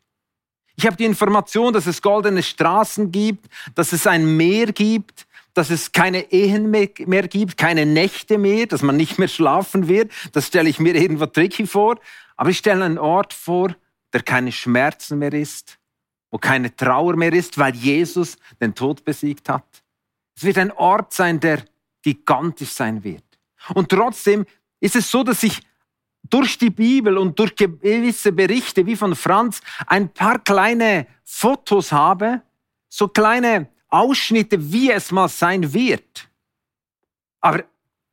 Ich 0.80 0.86
habe 0.86 0.96
die 0.96 1.04
Information, 1.04 1.74
dass 1.74 1.88
es 1.88 2.02
goldene 2.02 2.42
Straßen 2.42 3.12
gibt, 3.12 3.48
dass 3.76 3.92
es 3.92 4.08
ein 4.08 4.38
Meer 4.38 4.68
gibt, 4.68 5.28
dass 5.54 5.72
es 5.72 5.92
keine 5.92 6.32
Ehen 6.32 6.72
mehr, 6.72 6.88
gibt, 7.28 7.58
keine 7.58 7.86
Nächte 7.86 8.38
mehr, 8.38 8.66
dass 8.66 8.82
man 8.82 8.96
nicht 8.96 9.20
mehr 9.20 9.28
schlafen 9.28 9.90
wird. 9.90 10.10
Das 10.32 10.48
stelle 10.48 10.70
ich 10.70 10.80
mir 10.80 10.96
irgendwo 10.96 11.26
tricky 11.26 11.68
vor. 11.68 12.00
Aber 12.38 12.50
ich 12.50 12.60
stelle 12.60 12.86
einen 12.86 12.98
Ort 12.98 13.34
vor, 13.34 13.76
der 14.14 14.22
keine 14.22 14.54
Schmerzen 14.54 15.20
mehr 15.20 15.34
ist, 15.34 15.78
wo 16.32 16.38
keine 16.38 16.74
Trauer 16.74 17.18
mehr 17.18 17.34
ist, 17.34 17.58
weil 17.58 17.76
Jesus 17.76 18.38
den 18.62 18.74
Tod 18.74 19.04
besiegt 19.04 19.50
hat. 19.50 19.84
Es 20.34 20.46
wird 20.46 20.58
ein 20.58 20.72
Ort 20.72 21.12
sein, 21.12 21.42
der 21.42 21.62
gigantisch 22.04 22.72
sein 22.72 23.04
wird. 23.04 23.26
Und 23.74 23.90
trotzdem 23.90 24.46
ist 24.80 24.96
es 24.96 25.12
so, 25.12 25.26
dass 25.26 25.44
ich 25.44 25.60
durch 26.30 26.58
die 26.58 26.70
Bibel 26.70 27.18
und 27.18 27.38
durch 27.40 27.56
gewisse 27.56 28.32
Berichte 28.32 28.86
wie 28.86 28.96
von 28.96 29.16
Franz 29.16 29.62
ein 29.88 30.10
paar 30.10 30.40
kleine 30.40 31.08
Fotos 31.24 31.92
habe, 31.92 32.42
so 32.88 33.08
kleine 33.08 33.68
Ausschnitte, 33.90 34.72
wie 34.72 34.92
es 34.92 35.12
mal 35.12 35.28
sein 35.28 35.74
wird. 35.74 36.28
Aber 37.42 37.64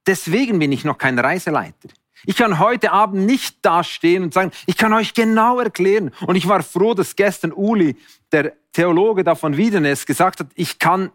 deswegen 0.07 0.59
bin 0.59 0.73
ich 0.73 0.85
noch 0.85 0.99
kein 0.99 1.19
Reiseleiter. 1.19 1.89
Ich 2.25 2.37
kann 2.37 2.59
heute 2.59 2.93
Abend 2.93 3.27
nicht 3.27 3.59
dastehen 3.63 4.25
und 4.25 4.35
sagen, 4.35 4.51
ich 4.67 4.77
kann 4.77 4.93
euch 4.93 5.15
genau 5.15 5.61
erklären. 5.61 6.13
Und 6.27 6.37
ich 6.37 6.49
war 6.49 6.63
froh, 6.63 6.95
dass 6.95 7.15
gestern 7.15 7.53
Uli, 7.53 7.97
der 8.33 8.55
Theologe 8.73 9.23
da 9.23 9.35
von 9.35 9.57
Wiedenes, 9.57 10.07
gesagt 10.07 10.41
hat, 10.41 10.49
ich 10.55 10.79
kann 10.79 11.11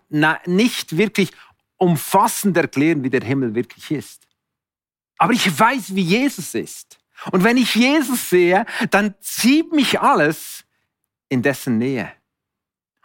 nicht 0.46 0.98
wirklich 0.98 1.32
umfassend 1.78 2.56
erklären, 2.56 3.04
wie 3.04 3.10
der 3.10 3.22
Himmel 3.22 3.56
wirklich 3.56 3.90
ist. 3.92 4.28
Aber 5.22 5.34
ich 5.34 5.60
weiß, 5.60 5.94
wie 5.94 6.02
Jesus 6.02 6.56
ist. 6.56 7.00
Und 7.32 7.44
wenn 7.44 7.56
ich 7.56 7.76
Jesus 7.76 8.32
sehe, 8.32 8.66
dann 8.90 9.14
zieht 9.20 9.72
mich 9.72 10.00
alles 10.00 10.66
in 11.30 11.44
dessen 11.44 11.78
Nähe. 11.78 12.12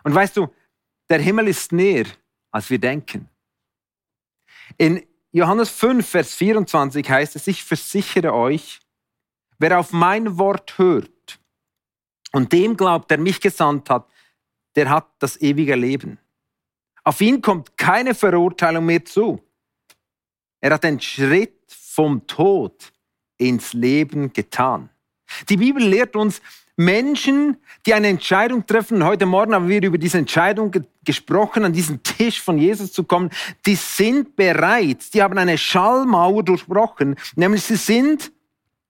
Und 0.02 0.14
weißt 0.14 0.38
du, 0.38 0.48
der 1.10 1.20
Himmel 1.20 1.48
ist 1.48 1.72
näher, 1.72 2.06
als 2.50 2.70
wir 2.70 2.78
denken. 2.78 3.28
In 4.78 5.04
Johannes 5.30 5.68
5, 5.68 6.08
Vers 6.08 6.34
24 6.36 7.10
heißt 7.10 7.36
es, 7.36 7.46
ich 7.48 7.62
versichere 7.62 8.32
euch, 8.32 8.80
wer 9.58 9.78
auf 9.78 9.92
mein 9.92 10.38
Wort 10.38 10.78
hört 10.78 11.38
und 12.32 12.50
dem 12.50 12.78
glaubt, 12.78 13.10
der 13.10 13.18
mich 13.18 13.42
gesandt 13.42 13.90
hat, 13.90 14.10
der 14.74 14.88
hat 14.88 15.06
das 15.18 15.38
ewige 15.42 15.74
Leben. 15.74 16.18
Auf 17.04 17.20
ihn 17.20 17.42
kommt 17.42 17.76
keine 17.76 18.14
Verurteilung 18.14 18.86
mehr 18.86 19.04
zu. 19.04 19.44
Er 20.62 20.72
hat 20.72 20.84
den 20.84 20.98
Schritt 20.98 21.55
vom 21.96 22.26
Tod 22.26 22.92
ins 23.38 23.72
Leben 23.72 24.30
getan. 24.34 24.90
Die 25.48 25.56
Bibel 25.56 25.82
lehrt 25.82 26.14
uns, 26.14 26.42
Menschen, 26.76 27.56
die 27.86 27.94
eine 27.94 28.08
Entscheidung 28.08 28.66
treffen, 28.66 29.02
heute 29.02 29.24
Morgen 29.24 29.54
haben 29.54 29.66
wir 29.66 29.82
über 29.82 29.96
diese 29.96 30.18
Entscheidung 30.18 30.70
ge 30.70 30.82
gesprochen, 31.06 31.64
an 31.64 31.72
diesen 31.72 32.02
Tisch 32.02 32.42
von 32.42 32.58
Jesus 32.58 32.92
zu 32.92 33.04
kommen, 33.04 33.30
die 33.64 33.76
sind 33.76 34.36
bereit, 34.36 35.14
die 35.14 35.22
haben 35.22 35.38
eine 35.38 35.56
Schallmauer 35.56 36.42
durchbrochen, 36.42 37.14
nämlich 37.36 37.62
sie 37.62 37.76
sind 37.76 38.32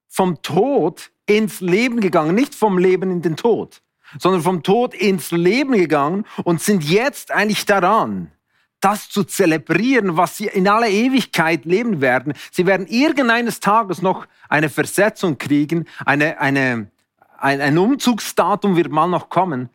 vom 0.09 0.43
Tod 0.43 1.13
ins 1.27 1.61
Leben 1.61 2.01
gegangen, 2.01 2.35
nicht 2.35 2.55
vom 2.55 2.79
Leben 2.79 3.11
in 3.13 3.23
den 3.23 3.37
Tod, 3.37 3.83
sondern 4.19 4.43
vom 4.43 4.63
Tod 4.65 4.95
ins 4.95 5.31
Leben 5.31 5.75
gegangen 5.75 6.25
und 6.43 6.61
sind 6.61 6.83
jetzt 6.83 7.31
eigentlich 7.31 7.67
daran, 7.67 8.33
das 8.81 9.09
zu 9.09 9.25
zelebrieren, 9.25 10.17
was 10.17 10.37
sie 10.37 10.47
in 10.47 10.69
aller 10.69 10.89
Ewigkeit 10.89 11.65
leben 11.65 12.01
werden. 12.01 12.35
Sie 12.53 12.67
werden 12.67 12.87
irgendeines 12.87 13.61
Tages 13.61 14.03
noch 14.03 14.27
eine 14.49 14.69
Versetzung 14.69 15.39
kriegen, 15.39 15.87
eine, 16.05 16.41
eine, 16.41 16.91
ein, 17.39 17.61
ein 17.61 17.79
Umzugsdatum 17.79 18.77
wird 18.77 18.91
mal 18.91 19.09
noch 19.09 19.29
kommen. 19.29 19.71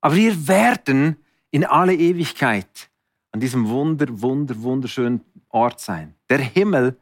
Aber 0.00 0.16
wir 0.16 0.48
werden 0.48 1.16
in 1.50 1.64
alle 1.64 1.94
Ewigkeit 1.94 2.90
an 3.30 3.40
diesem 3.40 3.68
wunder, 3.68 4.06
wunder, 4.20 4.60
wunderschönen 4.60 5.22
Ort 5.48 5.80
sein. 5.80 6.14
Der 6.28 6.38
Himmel 6.38 6.98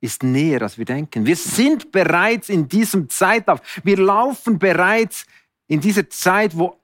ist 0.00 0.22
näher, 0.22 0.62
als 0.62 0.78
wir 0.78 0.84
denken. 0.84 1.26
Wir 1.26 1.36
sind 1.36 1.92
bereits 1.92 2.48
in 2.48 2.68
diesem 2.68 3.08
Zeitlauf. 3.08 3.60
Wir 3.82 3.98
laufen 3.98 4.58
bereits 4.58 5.26
in 5.66 5.80
dieser 5.80 6.08
Zeit, 6.08 6.56
wo 6.56 6.78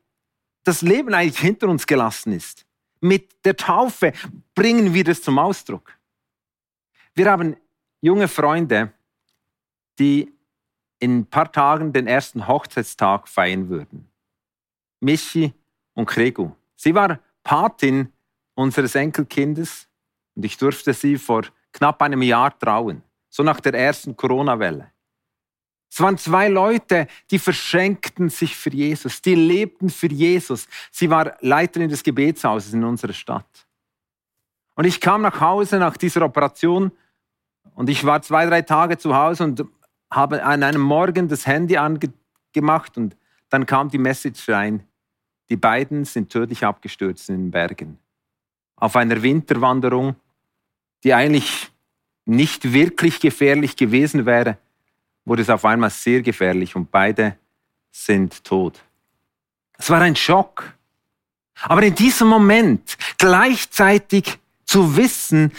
das 0.64 0.82
Leben 0.82 1.14
eigentlich 1.14 1.38
hinter 1.38 1.68
uns 1.68 1.86
gelassen 1.86 2.32
ist. 2.32 2.66
Mit 3.04 3.44
der 3.44 3.54
Taufe 3.54 4.14
bringen 4.54 4.94
wir 4.94 5.04
das 5.04 5.20
zum 5.20 5.38
Ausdruck. 5.38 5.92
Wir 7.14 7.30
haben 7.30 7.54
junge 8.00 8.28
Freunde, 8.28 8.94
die 9.98 10.32
in 11.00 11.18
ein 11.18 11.26
paar 11.26 11.52
Tagen 11.52 11.92
den 11.92 12.06
ersten 12.06 12.48
Hochzeitstag 12.48 13.28
feiern 13.28 13.68
würden. 13.68 14.10
Michi 15.00 15.52
und 15.92 16.06
Kregu. 16.06 16.52
Sie 16.76 16.94
war 16.94 17.20
Patin 17.42 18.10
unseres 18.54 18.94
Enkelkindes 18.94 19.86
und 20.34 20.46
ich 20.46 20.56
durfte 20.56 20.94
sie 20.94 21.18
vor 21.18 21.42
knapp 21.72 22.00
einem 22.00 22.22
Jahr 22.22 22.58
trauen, 22.58 23.02
so 23.28 23.42
nach 23.42 23.60
der 23.60 23.74
ersten 23.74 24.16
Corona-Welle. 24.16 24.93
Es 25.94 26.00
waren 26.00 26.18
zwei 26.18 26.48
Leute, 26.48 27.06
die 27.30 27.38
verschenkten 27.38 28.28
sich 28.28 28.56
für 28.56 28.70
Jesus, 28.70 29.22
die 29.22 29.36
lebten 29.36 29.90
für 29.90 30.08
Jesus. 30.08 30.66
Sie 30.90 31.08
war 31.08 31.36
Leiterin 31.40 31.88
des 31.88 32.02
Gebetshauses 32.02 32.72
in 32.72 32.82
unserer 32.82 33.12
Stadt. 33.12 33.46
Und 34.74 34.86
ich 34.86 35.00
kam 35.00 35.22
nach 35.22 35.40
Hause 35.40 35.78
nach 35.78 35.96
dieser 35.96 36.22
Operation 36.22 36.90
und 37.76 37.88
ich 37.88 38.04
war 38.04 38.22
zwei, 38.22 38.44
drei 38.44 38.62
Tage 38.62 38.98
zu 38.98 39.14
Hause 39.14 39.44
und 39.44 39.64
habe 40.10 40.42
an 40.42 40.64
einem 40.64 40.82
Morgen 40.82 41.28
das 41.28 41.46
Handy 41.46 41.76
angemacht 41.76 42.98
und 42.98 43.16
dann 43.48 43.64
kam 43.64 43.88
die 43.88 43.98
Message 43.98 44.48
rein. 44.48 44.82
Die 45.48 45.56
beiden 45.56 46.04
sind 46.04 46.28
tödlich 46.28 46.64
abgestürzt 46.64 47.28
in 47.28 47.36
den 47.36 47.50
Bergen. 47.52 48.00
Auf 48.74 48.96
einer 48.96 49.22
Winterwanderung, 49.22 50.16
die 51.04 51.14
eigentlich 51.14 51.70
nicht 52.24 52.72
wirklich 52.72 53.20
gefährlich 53.20 53.76
gewesen 53.76 54.26
wäre, 54.26 54.58
wurde 55.24 55.42
es 55.42 55.50
auf 55.50 55.64
einmal 55.64 55.90
sehr 55.90 56.22
gefährlich 56.22 56.76
und 56.76 56.90
beide 56.90 57.36
sind 57.90 58.44
tot. 58.44 58.80
Es 59.78 59.90
war 59.90 60.00
ein 60.00 60.16
Schock. 60.16 60.74
Aber 61.62 61.82
in 61.82 61.94
diesem 61.94 62.28
Moment 62.28 62.96
gleichzeitig 63.18 64.38
zu 64.64 64.96
wissen, 64.96 65.52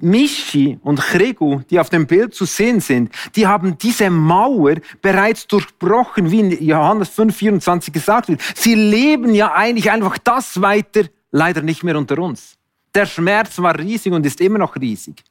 Michi 0.00 0.78
und 0.82 1.00
Chregu, 1.00 1.60
die 1.70 1.78
auf 1.78 1.90
dem 1.90 2.06
Bild 2.06 2.34
zu 2.34 2.44
sehen 2.44 2.80
sind, 2.80 3.12
die 3.36 3.46
haben 3.46 3.76
diese 3.76 4.08
Mauer 4.10 4.76
bereits 5.00 5.46
durchbrochen, 5.46 6.30
wie 6.30 6.40
in 6.40 6.64
Johannes 6.64 7.16
5,24 7.16 7.92
gesagt 7.92 8.28
wird. 8.28 8.40
Sie 8.54 8.74
leben 8.74 9.34
ja 9.34 9.52
eigentlich 9.52 9.90
einfach 9.90 10.18
das 10.18 10.60
weiter, 10.60 11.02
leider 11.30 11.62
nicht 11.62 11.82
mehr 11.82 11.96
unter 11.96 12.18
uns. 12.18 12.56
Der 12.94 13.06
Schmerz 13.06 13.58
war 13.58 13.78
riesig 13.78 14.12
und 14.12 14.24
ist 14.26 14.40
immer 14.40 14.58
noch 14.58 14.76
riesig. 14.76 15.22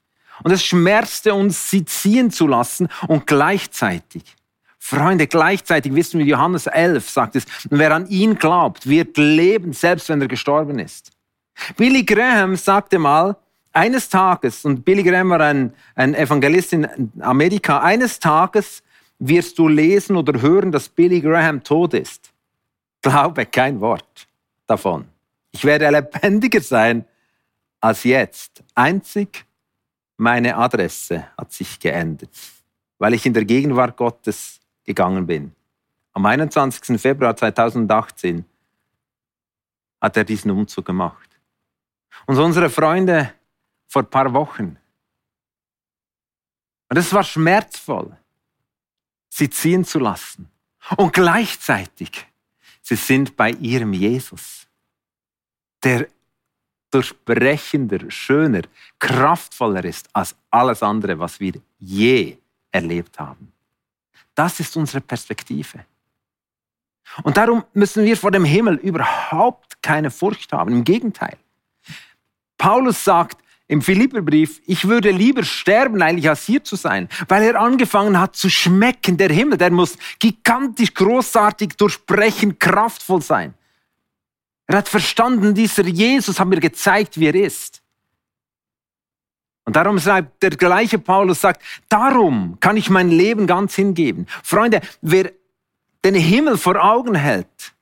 Und 0.43 0.51
es 0.51 0.63
schmerzte 0.63 1.33
uns, 1.33 1.69
sie 1.69 1.85
ziehen 1.85 2.31
zu 2.31 2.47
lassen 2.47 2.87
und 3.07 3.27
gleichzeitig, 3.27 4.23
Freunde, 4.83 5.27
gleichzeitig 5.27 5.93
wissen 5.93 6.19
wir, 6.19 6.25
Johannes 6.25 6.65
11 6.65 7.09
sagt 7.09 7.35
es, 7.35 7.45
wer 7.69 7.93
an 7.93 8.07
ihn 8.07 8.35
glaubt, 8.35 8.89
wird 8.89 9.15
leben, 9.17 9.73
selbst 9.73 10.09
wenn 10.09 10.19
er 10.19 10.27
gestorben 10.27 10.79
ist. 10.79 11.11
Billy 11.77 12.03
Graham 12.03 12.55
sagte 12.55 12.97
mal, 12.97 13.35
eines 13.73 14.09
Tages, 14.09 14.65
und 14.65 14.83
Billy 14.83 15.03
Graham 15.03 15.29
war 15.29 15.41
ein, 15.41 15.73
ein 15.95 16.15
Evangelist 16.15 16.73
in 16.73 17.11
Amerika, 17.21 17.79
eines 17.79 18.19
Tages 18.19 18.83
wirst 19.19 19.59
du 19.59 19.67
lesen 19.67 20.15
oder 20.17 20.41
hören, 20.41 20.71
dass 20.71 20.89
Billy 20.89 21.21
Graham 21.21 21.63
tot 21.63 21.93
ist. 21.93 22.31
Glaube 23.01 23.45
kein 23.45 23.79
Wort 23.79 24.27
davon. 24.67 25.05
Ich 25.51 25.63
werde 25.63 25.89
lebendiger 25.89 26.61
sein 26.61 27.05
als 27.79 28.03
jetzt. 28.03 28.63
Einzig 28.73 29.45
meine 30.21 30.55
Adresse 30.55 31.27
hat 31.35 31.51
sich 31.51 31.79
geändert, 31.79 32.29
weil 32.99 33.15
ich 33.15 33.25
in 33.25 33.33
der 33.33 33.43
Gegenwart 33.43 33.97
Gottes 33.97 34.59
gegangen 34.83 35.25
bin. 35.25 35.55
Am 36.13 36.23
21. 36.27 37.01
Februar 37.01 37.35
2018 37.35 38.45
hat 39.99 40.17
er 40.17 40.23
diesen 40.23 40.51
Umzug 40.51 40.85
gemacht. 40.85 41.27
Und 42.27 42.37
unsere 42.37 42.69
Freunde 42.69 43.33
vor 43.87 44.03
ein 44.03 44.09
paar 44.11 44.31
Wochen. 44.31 44.77
Und 46.87 46.97
es 46.97 47.11
war 47.13 47.23
schmerzvoll, 47.23 48.15
sie 49.27 49.49
ziehen 49.49 49.83
zu 49.83 49.97
lassen. 49.97 50.51
Und 50.97 51.13
gleichzeitig, 51.13 52.27
sie 52.83 52.95
sind 52.95 53.35
bei 53.35 53.49
ihrem 53.53 53.93
Jesus, 53.93 54.67
der 55.83 56.07
durchbrechender, 56.91 58.11
schöner, 58.11 58.61
kraftvoller 58.99 59.83
ist 59.85 60.09
als 60.13 60.35
alles 60.49 60.83
andere, 60.83 61.17
was 61.17 61.39
wir 61.39 61.53
je 61.79 62.37
erlebt 62.71 63.19
haben. 63.19 63.51
Das 64.35 64.59
ist 64.59 64.75
unsere 64.77 65.01
Perspektive. 65.01 65.85
Und 67.23 67.37
darum 67.37 67.63
müssen 67.73 68.05
wir 68.05 68.15
vor 68.15 68.31
dem 68.31 68.45
Himmel 68.45 68.75
überhaupt 68.75 69.81
keine 69.81 70.11
Furcht 70.11 70.53
haben. 70.53 70.71
Im 70.71 70.83
Gegenteil. 70.83 71.37
Paulus 72.57 73.03
sagt, 73.03 73.41
im 73.67 73.81
Philipperbrief, 73.81 74.61
ich 74.65 74.87
würde 74.87 75.11
lieber 75.11 75.43
sterben, 75.43 76.01
eigentlich 76.01 76.27
als 76.27 76.43
hier 76.43 76.61
zu 76.63 76.75
sein, 76.75 77.07
weil 77.29 77.43
er 77.43 77.59
angefangen 77.59 78.19
hat 78.19 78.35
zu 78.35 78.49
schmecken. 78.49 79.15
Der 79.15 79.29
Himmel, 79.29 79.57
der 79.57 79.71
muss 79.71 79.97
gigantisch, 80.19 80.93
großartig, 80.93 81.77
durchbrechend, 81.77 82.59
kraftvoll 82.59 83.21
sein. 83.21 83.53
Er 84.71 84.77
hat 84.77 84.87
verstanden, 84.87 85.53
dieser 85.53 85.83
Jesus 85.85 86.39
hat 86.39 86.47
mir 86.47 86.61
gezeigt, 86.61 87.19
wie 87.19 87.25
er 87.25 87.35
ist. 87.35 87.83
Und 89.65 89.75
darum 89.75 89.99
sagt 89.99 90.41
der 90.41 90.51
gleiche 90.51 90.97
Paulus, 90.97 91.41
sagt, 91.41 91.61
darum 91.89 92.57
kann 92.61 92.77
ich 92.77 92.89
mein 92.89 93.09
Leben 93.09 93.47
ganz 93.47 93.75
hingeben. 93.75 94.27
Freunde, 94.41 94.79
wer 95.01 95.33
den 96.05 96.15
Himmel 96.15 96.57
vor 96.57 96.81
Augen 96.81 97.15
hält, 97.15 97.75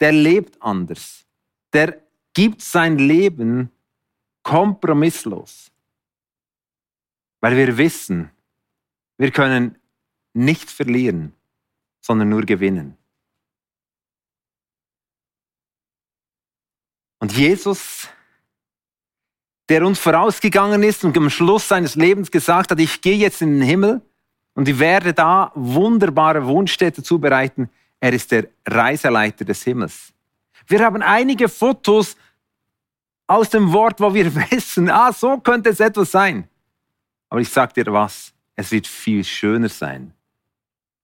der 0.00 0.12
lebt 0.12 0.60
anders. 0.60 1.24
Der 1.72 1.98
gibt 2.34 2.60
sein 2.60 2.98
Leben 2.98 3.70
kompromisslos. 4.42 5.72
Weil 7.40 7.56
wir 7.56 7.78
wissen, 7.78 8.30
wir 9.16 9.30
können 9.30 9.78
nicht 10.34 10.70
verlieren, 10.70 11.32
sondern 12.02 12.28
nur 12.28 12.42
gewinnen. 12.42 12.98
Und 17.20 17.32
Jesus, 17.32 18.08
der 19.68 19.86
uns 19.86 19.98
vorausgegangen 19.98 20.82
ist 20.82 21.04
und 21.04 21.16
am 21.16 21.30
Schluss 21.30 21.68
seines 21.68 21.94
Lebens 21.94 22.30
gesagt 22.30 22.72
hat, 22.72 22.80
ich 22.80 23.00
gehe 23.00 23.16
jetzt 23.16 23.42
in 23.42 23.60
den 23.60 23.62
Himmel 23.62 24.00
und 24.54 24.68
ich 24.68 24.78
werde 24.78 25.12
da 25.12 25.52
wunderbare 25.54 26.44
Wohnstätte 26.46 27.02
zubereiten, 27.02 27.70
er 28.00 28.12
ist 28.14 28.32
der 28.32 28.48
Reiseleiter 28.66 29.44
des 29.44 29.62
Himmels. 29.62 30.12
Wir 30.66 30.80
haben 30.80 31.02
einige 31.02 31.48
Fotos 31.48 32.16
aus 33.26 33.50
dem 33.50 33.72
Wort, 33.72 34.00
wo 34.00 34.12
wir 34.12 34.34
wissen, 34.50 34.90
ah, 34.90 35.12
so 35.12 35.38
könnte 35.38 35.68
es 35.68 35.80
etwas 35.80 36.10
sein. 36.10 36.48
Aber 37.28 37.40
ich 37.40 37.50
sage 37.50 37.74
dir 37.74 37.92
was, 37.92 38.32
es 38.56 38.72
wird 38.72 38.86
viel 38.86 39.22
schöner 39.24 39.68
sein 39.68 40.12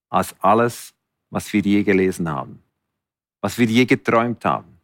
als 0.08 0.34
alles, 0.40 0.94
was 1.30 1.52
wir 1.52 1.60
je 1.60 1.82
gelesen 1.82 2.28
haben, 2.28 2.62
was 3.40 3.58
wir 3.58 3.66
je 3.66 3.84
geträumt 3.84 4.44
haben. 4.44 4.75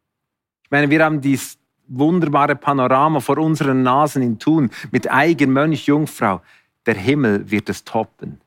Meine, 0.72 0.88
wir 0.88 1.04
haben 1.04 1.20
dieses 1.20 1.58
wunderbare 1.86 2.56
Panorama 2.56 3.20
vor 3.20 3.36
unseren 3.36 3.82
Nasen 3.82 4.22
in 4.22 4.38
Thun 4.38 4.70
mit 4.90 5.10
Eigen, 5.10 5.52
Mönch, 5.52 5.86
Jungfrau. 5.86 6.40
Der 6.86 6.94
Himmel 6.94 7.50
wird 7.50 7.68
es 7.68 7.84
toppen. 7.84 8.40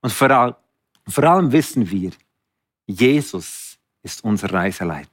Und 0.00 0.12
vor, 0.12 0.30
all, 0.30 0.56
vor 1.08 1.24
allem 1.24 1.50
wissen 1.50 1.90
wir, 1.90 2.12
Jesus 2.86 3.80
ist 4.04 4.22
unser 4.22 4.52
Reiseleiter. 4.52 5.08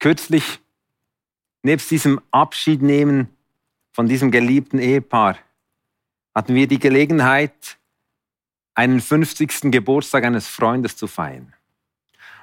Kürzlich, 0.00 0.58
nebst 1.62 1.88
diesem 1.92 2.20
Abschiednehmen 2.32 3.28
von 3.92 4.08
diesem 4.08 4.32
geliebten 4.32 4.80
Ehepaar, 4.80 5.36
hatten 6.34 6.56
wir 6.56 6.66
die 6.66 6.80
Gelegenheit, 6.80 7.78
einen 8.74 9.00
50. 9.00 9.70
Geburtstag 9.70 10.24
eines 10.24 10.48
Freundes 10.48 10.96
zu 10.96 11.06
feiern. 11.06 11.54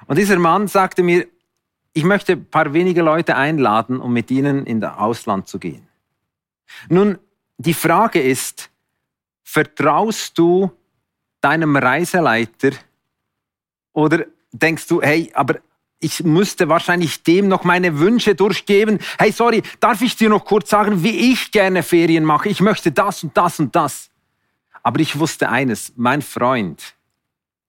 Und 0.06 0.16
dieser 0.16 0.38
Mann 0.38 0.66
sagte 0.66 1.02
mir, 1.02 1.26
ich 1.98 2.04
möchte 2.04 2.34
ein 2.34 2.44
paar 2.44 2.72
wenige 2.74 3.02
Leute 3.02 3.34
einladen, 3.34 4.00
um 4.00 4.12
mit 4.12 4.30
ihnen 4.30 4.66
in 4.66 4.80
das 4.80 4.96
Ausland 4.98 5.48
zu 5.48 5.58
gehen. 5.58 5.88
Nun, 6.88 7.18
die 7.56 7.74
Frage 7.74 8.20
ist, 8.22 8.70
vertraust 9.42 10.38
du 10.38 10.70
deinem 11.40 11.74
Reiseleiter 11.74 12.70
oder 13.92 14.26
denkst 14.52 14.86
du, 14.86 15.02
hey, 15.02 15.32
aber 15.34 15.56
ich 15.98 16.22
müsste 16.22 16.68
wahrscheinlich 16.68 17.24
dem 17.24 17.48
noch 17.48 17.64
meine 17.64 17.98
Wünsche 17.98 18.36
durchgeben. 18.36 19.00
Hey, 19.18 19.32
sorry, 19.32 19.64
darf 19.80 20.00
ich 20.00 20.14
dir 20.14 20.28
noch 20.28 20.44
kurz 20.44 20.70
sagen, 20.70 21.02
wie 21.02 21.32
ich 21.32 21.50
gerne 21.50 21.82
Ferien 21.82 22.24
mache? 22.24 22.48
Ich 22.48 22.60
möchte 22.60 22.92
das 22.92 23.24
und 23.24 23.36
das 23.36 23.58
und 23.58 23.74
das. 23.74 24.08
Aber 24.84 25.00
ich 25.00 25.18
wusste 25.18 25.48
eines, 25.48 25.94
mein 25.96 26.22
Freund, 26.22 26.94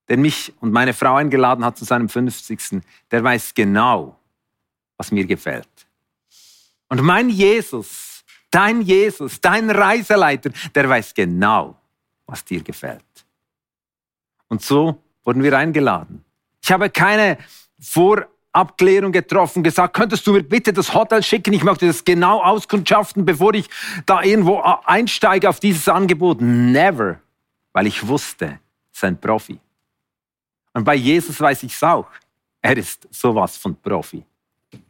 der 0.07 0.17
mich 0.17 0.53
und 0.59 0.71
meine 0.71 0.93
Frau 0.93 1.15
eingeladen 1.15 1.65
hat 1.65 1.79
zu 1.79 1.85
seinem 1.85 2.09
50. 2.09 2.83
Der 3.09 3.23
weiß 3.23 3.55
genau, 3.55 4.18
was 4.99 5.11
mir 5.11 5.25
gefällt. 5.25 5.87
Und 6.89 7.01
mein 7.01 7.29
Jesus, 7.29 8.23
dein 8.51 8.81
Jesus, 8.81 9.39
dein 9.39 9.69
Reiseleiter, 9.69 10.51
der 10.75 10.89
weiß 10.89 11.13
genau, 11.13 11.79
was 12.25 12.43
dir 12.43 12.61
gefällt. 12.61 13.05
Und 14.49 14.61
so 14.61 15.01
wurden 15.23 15.41
wir 15.41 15.57
eingeladen. 15.57 16.25
Ich 16.61 16.69
habe 16.71 16.89
keine 16.89 17.37
Vorabklärung 17.79 19.13
getroffen, 19.13 19.63
gesagt, 19.63 19.93
könntest 19.95 20.27
du 20.27 20.33
mir 20.33 20.43
bitte 20.43 20.73
das 20.73 20.93
Hotel 20.93 21.23
schicken? 21.23 21.53
Ich 21.53 21.63
möchte 21.63 21.87
das 21.87 22.03
genau 22.03 22.41
auskundschaften, 22.43 23.23
bevor 23.23 23.53
ich 23.53 23.69
da 24.05 24.21
irgendwo 24.21 24.59
einsteige 24.59 25.47
auf 25.47 25.61
dieses 25.61 25.87
Angebot. 25.87 26.41
Never, 26.41 27.21
weil 27.71 27.87
ich 27.87 28.05
wusste, 28.05 28.59
es 28.91 28.97
ist 28.97 29.03
ein 29.05 29.19
Profi. 29.19 29.57
Und 30.73 30.83
bei 30.83 30.95
Jesus 30.95 31.39
weiß 31.39 31.63
ich 31.63 31.73
es 31.73 31.83
auch. 31.83 32.09
Er 32.61 32.75
ist 32.75 33.07
sowas 33.11 33.55
von 33.55 33.79
Profi. 33.79 34.25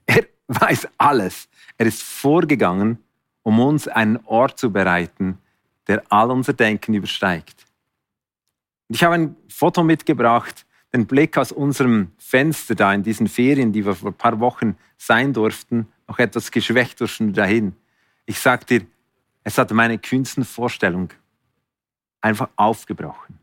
Er 0.10 0.26
weiß 0.48 0.88
alles. 0.98 1.48
Er 1.78 1.86
ist 1.86 2.02
vorgegangen, 2.02 2.98
um 3.44 3.60
uns 3.60 3.88
einen 3.88 4.18
Ort 4.26 4.58
zu 4.58 4.72
bereiten, 4.72 5.38
der 5.88 6.02
all 6.10 6.32
unser 6.32 6.54
Denken 6.54 6.96
übersteigt. 6.96 7.68
Ich 8.88 9.04
habe 9.04 9.14
ein 9.16 9.36
Foto 9.48 9.84
mitgebracht, 9.84 10.66
den 10.92 11.06
Blick 11.06 11.38
aus 11.38 11.52
unserem 11.52 12.12
Fenster 12.18 12.74
da 12.74 12.92
in 12.92 13.04
diesen 13.04 13.28
Ferien, 13.28 13.72
die 13.72 13.86
wir 13.86 13.94
vor 13.94 14.10
ein 14.10 14.16
paar 14.16 14.40
Wochen 14.40 14.76
sein 14.98 15.32
durften, 15.32 15.88
noch 16.08 16.18
etwas 16.18 16.50
geschwächt 16.50 17.00
durch 17.00 17.18
dahin. 17.20 17.76
Ich 18.26 18.40
sag 18.40 18.66
dir, 18.66 18.82
es 19.44 19.60
hat 19.60 19.70
meine 19.70 20.00
kühnsten 20.00 20.44
Vorstellung 20.44 21.10
einfach 22.20 22.50
aufgebrochen. 22.56 23.38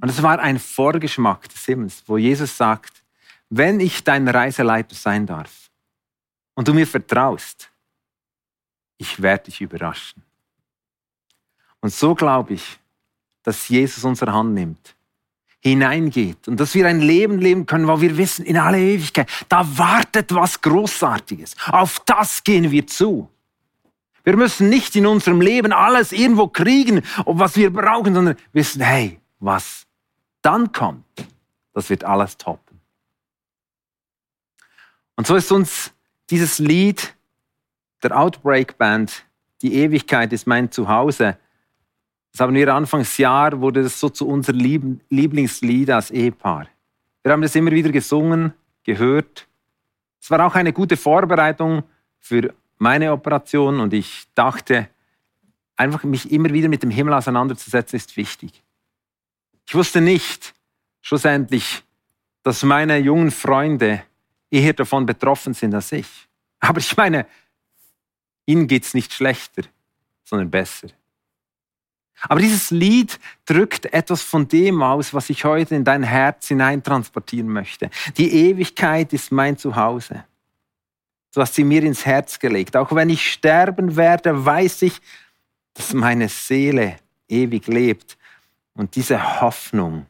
Und 0.00 0.08
es 0.08 0.22
war 0.22 0.38
ein 0.38 0.58
Vorgeschmack 0.58 1.50
des 1.50 1.66
Himmels, 1.66 2.02
wo 2.06 2.16
Jesus 2.16 2.56
sagt, 2.56 3.02
wenn 3.50 3.78
ich 3.78 4.04
dein 4.04 4.26
Reiseleiter 4.26 4.94
sein 4.94 5.26
darf 5.26 5.65
und 6.56 6.66
du 6.66 6.74
mir 6.74 6.86
vertraust, 6.86 7.70
ich 8.98 9.22
werde 9.22 9.44
dich 9.44 9.60
überraschen. 9.60 10.22
Und 11.80 11.92
so 11.92 12.14
glaube 12.14 12.54
ich, 12.54 12.80
dass 13.44 13.68
Jesus 13.68 14.02
unsere 14.02 14.32
Hand 14.32 14.54
nimmt, 14.54 14.96
hineingeht 15.60 16.48
und 16.48 16.58
dass 16.58 16.74
wir 16.74 16.88
ein 16.88 17.00
Leben 17.00 17.38
leben 17.38 17.66
können, 17.66 17.86
wo 17.86 18.00
wir 18.00 18.16
wissen, 18.16 18.44
in 18.44 18.56
alle 18.56 18.80
Ewigkeit, 18.80 19.30
da 19.48 19.78
wartet 19.78 20.34
was 20.34 20.60
Großartiges. 20.60 21.54
Auf 21.68 22.00
das 22.00 22.42
gehen 22.42 22.70
wir 22.70 22.86
zu. 22.86 23.30
Wir 24.24 24.36
müssen 24.36 24.68
nicht 24.68 24.96
in 24.96 25.06
unserem 25.06 25.40
Leben 25.40 25.72
alles 25.72 26.10
irgendwo 26.10 26.48
kriegen, 26.48 27.02
was 27.26 27.56
wir 27.56 27.72
brauchen, 27.72 28.14
sondern 28.14 28.36
wissen, 28.52 28.80
hey, 28.80 29.20
was 29.38 29.86
dann 30.42 30.72
kommt, 30.72 31.04
das 31.72 31.90
wird 31.90 32.02
alles 32.02 32.36
toppen. 32.36 32.80
Und 35.14 35.26
so 35.26 35.36
ist 35.36 35.52
uns 35.52 35.92
dieses 36.30 36.58
Lied 36.58 37.14
der 38.02 38.18
Outbreak 38.18 38.78
Band, 38.78 39.24
die 39.62 39.74
Ewigkeit 39.74 40.32
ist 40.32 40.46
mein 40.46 40.70
Zuhause. 40.70 41.38
Das 42.32 42.40
haben 42.40 42.54
wir 42.54 42.74
Anfangsjahr, 42.74 43.60
wurde 43.60 43.82
das 43.82 43.98
so 43.98 44.08
zu 44.08 44.28
unserem 44.28 45.00
Lieblingslied 45.08 45.90
als 45.90 46.10
Ehepaar. 46.10 46.66
Wir 47.22 47.32
haben 47.32 47.42
das 47.42 47.54
immer 47.54 47.70
wieder 47.70 47.90
gesungen, 47.90 48.52
gehört. 48.84 49.48
Es 50.20 50.30
war 50.30 50.44
auch 50.46 50.54
eine 50.54 50.72
gute 50.72 50.96
Vorbereitung 50.96 51.82
für 52.18 52.54
meine 52.78 53.12
Operation 53.12 53.80
und 53.80 53.94
ich 53.94 54.26
dachte, 54.34 54.88
einfach 55.76 56.04
mich 56.04 56.30
immer 56.30 56.50
wieder 56.50 56.68
mit 56.68 56.82
dem 56.82 56.90
Himmel 56.90 57.14
auseinanderzusetzen, 57.14 57.96
ist 57.96 58.16
wichtig. 58.16 58.62
Ich 59.66 59.74
wusste 59.74 60.00
nicht 60.00 60.54
schlussendlich, 61.00 61.82
dass 62.42 62.62
meine 62.62 62.98
jungen 62.98 63.30
Freunde 63.30 64.02
eher 64.50 64.72
davon 64.72 65.06
betroffen 65.06 65.54
sind 65.54 65.74
als 65.74 65.92
ich. 65.92 66.06
Aber 66.60 66.78
ich 66.78 66.96
meine, 66.96 67.26
ihnen 68.46 68.66
geht 68.66 68.84
es 68.84 68.94
nicht 68.94 69.12
schlechter, 69.12 69.62
sondern 70.24 70.50
besser. 70.50 70.88
Aber 72.22 72.40
dieses 72.40 72.70
Lied 72.70 73.18
drückt 73.44 73.92
etwas 73.92 74.22
von 74.22 74.48
dem 74.48 74.82
aus, 74.82 75.12
was 75.12 75.28
ich 75.28 75.44
heute 75.44 75.74
in 75.74 75.84
dein 75.84 76.02
Herz 76.02 76.48
hineintransportieren 76.48 77.48
möchte. 77.48 77.90
Die 78.16 78.32
Ewigkeit 78.48 79.12
ist 79.12 79.30
mein 79.32 79.58
Zuhause. 79.58 80.24
Du 81.34 81.42
hast 81.42 81.54
sie 81.54 81.64
mir 81.64 81.82
ins 81.82 82.06
Herz 82.06 82.38
gelegt. 82.38 82.76
Auch 82.76 82.94
wenn 82.94 83.10
ich 83.10 83.30
sterben 83.30 83.96
werde, 83.96 84.46
weiß 84.46 84.82
ich, 84.82 85.00
dass 85.74 85.92
meine 85.92 86.30
Seele 86.30 86.96
ewig 87.28 87.66
lebt. 87.66 88.16
Und 88.72 88.96
diese 88.96 89.40
Hoffnung 89.42 90.06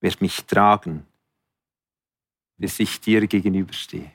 wird 0.00 0.22
mich 0.22 0.46
tragen, 0.46 1.06
bis 2.58 2.80
ich 2.80 3.00
dir 3.00 3.26
gegenüberstehe. 3.26 4.10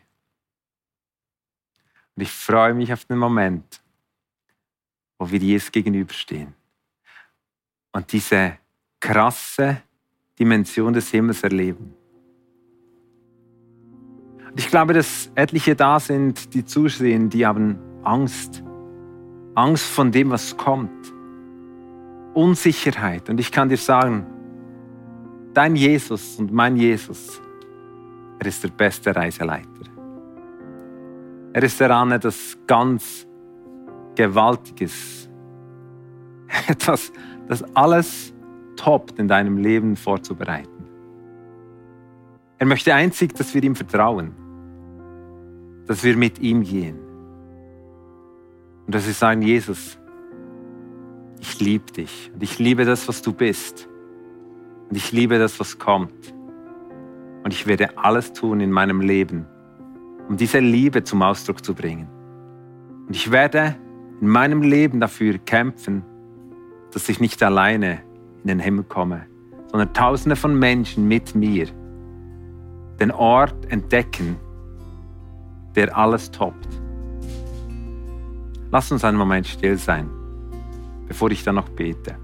Und 2.16 2.24
ich 2.24 2.32
freue 2.32 2.74
mich 2.74 2.92
auf 2.92 3.06
den 3.06 3.18
Moment, 3.18 3.82
wo 5.18 5.30
wir 5.30 5.40
Jesus 5.40 5.72
gegenüberstehen 5.72 6.54
und 7.92 8.12
diese 8.12 8.58
krasse 9.00 9.82
Dimension 10.40 10.94
des 10.94 11.10
Himmels 11.12 11.44
erleben. 11.44 11.94
Ich 14.56 14.68
glaube, 14.68 14.94
dass 14.94 15.32
etliche 15.36 15.76
da 15.76 16.00
sind, 16.00 16.54
die 16.54 16.66
zusehen, 16.66 17.30
die 17.30 17.46
haben 17.46 17.78
Angst. 18.04 18.64
Angst 19.56 19.86
von 19.86 20.12
dem, 20.12 20.30
was 20.30 20.58
kommt. 20.58 21.14
Unsicherheit. 22.34 23.30
Und 23.30 23.40
ich 23.40 23.52
kann 23.52 23.70
dir 23.70 23.78
sagen, 23.78 24.26
dein 25.54 25.76
Jesus 25.76 26.38
und 26.38 26.52
mein 26.52 26.76
Jesus, 26.78 27.42
er 28.42 28.48
ist 28.48 28.64
der 28.64 28.70
beste 28.70 29.16
Reiseleiter. 29.16 29.68
Er 31.54 31.62
ist 31.62 31.80
daran, 31.80 32.20
das 32.20 32.58
ganz 32.66 33.28
Gewaltiges, 34.16 35.30
etwas, 36.68 37.14
das 37.48 37.64
alles 37.76 38.34
toppt 38.78 39.20
in 39.20 39.28
deinem 39.28 39.58
Leben 39.58 39.96
vorzubereiten. 39.96 40.88
Er 42.58 42.66
möchte 42.66 42.96
einzig, 42.96 43.36
dass 43.36 43.54
wir 43.54 43.64
ihm 43.64 43.76
vertrauen, 43.76 44.34
dass 45.86 46.04
wir 46.04 46.18
mit 46.18 46.40
ihm 46.40 46.64
gehen. 46.64 46.98
Und 48.88 48.96
dass 48.96 49.06
wir 49.06 49.14
sagen, 49.14 49.44
Jesus, 49.44 50.00
ich 51.40 51.60
liebe 51.60 51.92
dich 51.92 52.32
und 52.34 52.42
ich 52.42 52.58
liebe 52.58 52.86
das, 52.86 53.08
was 53.08 53.22
du 53.22 53.34
bist. 53.34 53.88
Und 54.90 54.96
ich 54.96 55.12
liebe 55.12 55.38
das, 55.38 55.60
was 55.60 55.78
kommt. 55.78 56.34
Und 57.52 57.56
ich 57.56 57.68
werde 57.68 57.98
alles 57.98 58.32
tun 58.32 58.62
in 58.62 58.72
meinem 58.72 59.02
Leben, 59.02 59.46
um 60.30 60.38
diese 60.38 60.60
Liebe 60.60 61.04
zum 61.04 61.22
Ausdruck 61.22 61.66
zu 61.66 61.74
bringen. 61.76 62.08
Und 63.06 63.14
ich 63.14 63.30
werde 63.30 63.76
in 64.22 64.30
meinem 64.30 64.62
Leben 64.62 65.02
dafür 65.02 65.38
kämpfen, 65.38 66.02
dass 66.94 67.10
ich 67.10 67.20
nicht 67.20 67.44
alleine 67.44 68.00
in 68.42 68.48
den 68.48 68.60
Himmel 68.62 68.86
komme, 68.86 69.26
sondern 69.68 69.94
tausende 69.94 70.38
von 70.38 70.58
Menschen 70.58 71.10
mit 71.10 71.36
mir 71.36 71.68
den 73.02 73.12
Ort 73.12 73.70
entdecken, 73.70 74.38
der 75.76 75.98
alles 75.98 76.32
toppt. 76.32 76.70
Lass 78.72 78.94
uns 78.94 79.04
einen 79.04 79.18
Moment 79.18 79.46
still 79.46 79.78
sein, 79.78 80.10
bevor 81.06 81.30
ich 81.32 81.44
dann 81.44 81.56
noch 81.56 81.68
bete. 81.68 82.16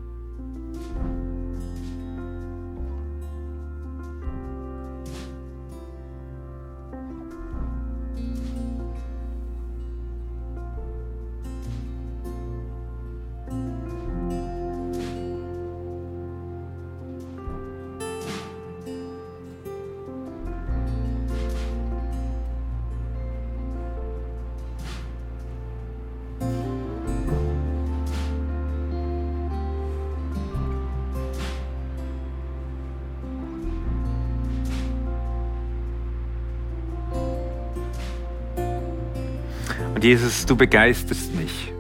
Und 39.98 40.04
Jesus, 40.04 40.46
du 40.46 40.56
begeisterst 40.56 41.34
mich. 41.34 41.74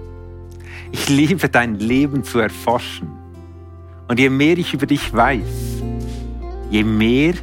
Ich 0.91 1.08
liebe 1.08 1.47
dein 1.49 1.75
Leben 1.75 2.23
zu 2.23 2.39
erforschen. 2.39 3.10
Und 4.08 4.19
je 4.19 4.32
mehr 4.32 4.58
ich 4.58 4.73
über 4.73 4.88
dich 4.88 5.13
weiß, 5.13 5.84
je 6.71 6.84
mehr 6.84 7.36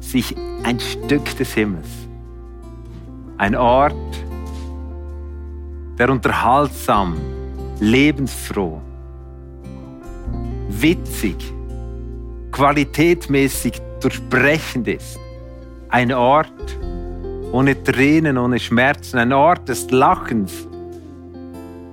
sich 0.00 0.34
ein 0.62 0.80
Stück 0.80 1.36
des 1.36 1.52
Himmels, 1.52 1.90
ein 3.36 3.54
Ort, 3.54 3.92
der 5.98 6.08
unterhaltsam, 6.08 7.18
lebensfroh, 7.78 8.80
witzig, 10.70 11.36
qualitätmäßig 12.50 13.74
durchbrechend 14.00 14.88
ist. 14.88 15.18
Ein 15.90 16.14
Ort, 16.14 16.78
ohne 17.52 17.82
Tränen, 17.82 18.36
ohne 18.36 18.58
Schmerzen, 18.58 19.18
ein 19.18 19.32
Ort 19.32 19.68
des 19.68 19.90
Lachens, 19.90 20.68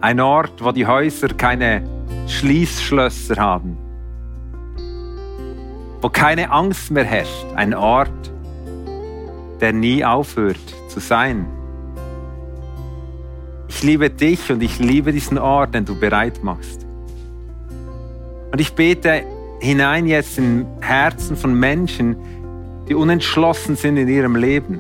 ein 0.01 0.19
Ort, 0.19 0.63
wo 0.63 0.71
die 0.71 0.85
Häuser 0.85 1.29
keine 1.29 1.81
Schließschlösser 2.27 3.37
haben, 3.37 3.77
wo 6.01 6.09
keine 6.09 6.51
Angst 6.51 6.91
mehr 6.91 7.05
herrscht, 7.05 7.45
ein 7.55 7.73
Ort, 7.73 8.09
der 9.61 9.71
nie 9.71 10.03
aufhört 10.03 10.59
zu 10.89 10.99
sein. 10.99 11.45
Ich 13.69 13.83
liebe 13.83 14.09
dich 14.09 14.51
und 14.51 14.61
ich 14.61 14.79
liebe 14.79 15.11
diesen 15.11 15.37
Ort, 15.37 15.73
den 15.73 15.85
du 15.85 15.97
bereit 15.97 16.43
machst. 16.43 16.85
Und 18.51 18.59
ich 18.59 18.73
bete 18.73 19.23
hinein 19.59 20.05
jetzt 20.05 20.37
in 20.37 20.65
Herzen 20.81 21.35
von 21.35 21.57
Menschen, 21.57 22.15
die 22.87 22.95
unentschlossen 22.95 23.75
sind 23.75 23.97
in 23.97 24.07
ihrem 24.07 24.35
Leben 24.35 24.79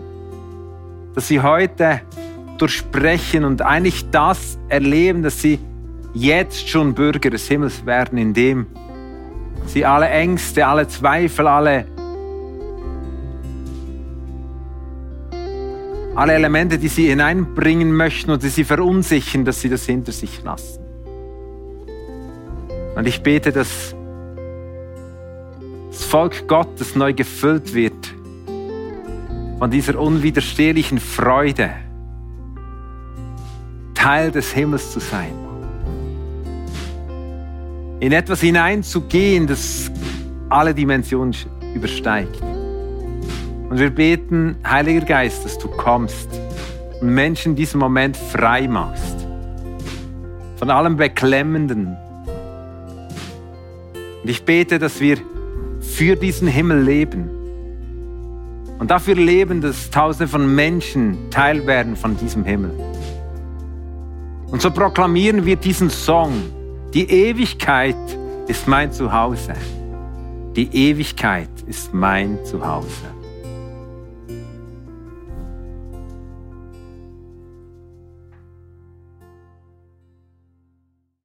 dass 1.15 1.29
sie 1.29 1.41
heute 1.41 2.01
durchsprechen 2.57 3.45
und 3.45 3.61
eigentlich 3.61 4.09
das 4.11 4.59
erleben, 4.69 5.23
dass 5.23 5.41
sie 5.41 5.59
jetzt 6.13 6.69
schon 6.69 6.93
Bürger 6.93 7.29
des 7.29 7.47
Himmels 7.47 7.85
werden, 7.85 8.17
indem 8.17 8.67
sie 9.65 9.85
alle 9.85 10.07
Ängste, 10.09 10.65
alle 10.67 10.87
Zweifel, 10.87 11.47
alle, 11.47 11.85
alle 16.15 16.33
Elemente, 16.33 16.77
die 16.77 16.87
sie 16.87 17.07
hineinbringen 17.07 17.95
möchten 17.95 18.31
und 18.31 18.43
die 18.43 18.49
sie 18.49 18.63
verunsichern, 18.63 19.43
dass 19.45 19.61
sie 19.61 19.69
das 19.69 19.85
hinter 19.85 20.11
sich 20.11 20.43
lassen. 20.43 20.81
Und 22.95 23.07
ich 23.07 23.21
bete, 23.21 23.51
dass 23.51 23.93
das 25.89 26.03
Volk 26.03 26.47
Gottes 26.47 26.95
neu 26.95 27.13
gefüllt 27.13 27.73
wird 27.73 28.04
von 29.59 29.71
dieser 29.71 29.99
unwiderstehlichen 29.99 30.99
Freude, 30.99 31.71
Teil 33.93 34.31
des 34.31 34.51
Himmels 34.51 34.91
zu 34.91 34.99
sein. 34.99 35.33
In 38.01 38.11
etwas 38.11 38.41
hineinzugehen, 38.41 39.47
das 39.47 39.89
alle 40.49 40.73
Dimensionen 40.73 41.33
übersteigt. 41.73 42.41
Und 42.41 43.79
wir 43.79 43.89
beten, 43.89 44.57
Heiliger 44.67 45.05
Geist, 45.05 45.45
dass 45.45 45.57
du 45.57 45.67
kommst 45.69 46.29
und 47.01 47.09
Menschen 47.09 47.53
in 47.53 47.55
diesem 47.55 47.79
Moment 47.79 48.15
frei 48.15 48.67
machst. 48.67 49.25
Von 50.57 50.69
allem 50.69 50.97
Beklemmenden. 50.97 51.97
Und 54.21 54.29
ich 54.29 54.43
bete, 54.43 54.77
dass 54.77 54.99
wir 54.99 55.17
für 55.79 56.15
diesen 56.15 56.47
Himmel 56.47 56.81
leben 56.81 57.34
und 58.79 58.91
dafür 58.91 59.15
leben, 59.15 59.61
dass 59.61 59.89
Tausende 59.89 60.27
von 60.27 60.53
Menschen 60.53 61.29
Teil 61.31 61.65
werden 61.65 61.95
von 61.95 62.17
diesem 62.17 62.43
Himmel. 62.43 62.71
Und 64.51 64.61
so 64.61 64.69
proklamieren 64.71 65.45
wir 65.45 65.55
diesen 65.55 65.89
Song. 65.89 66.33
Die 66.93 67.09
Ewigkeit 67.09 67.95
ist 68.47 68.67
mein 68.67 68.91
Zuhause. 68.91 69.53
Die 70.55 70.69
Ewigkeit 70.73 71.49
ist 71.67 71.93
mein 71.93 72.37
Zuhause. 72.45 73.14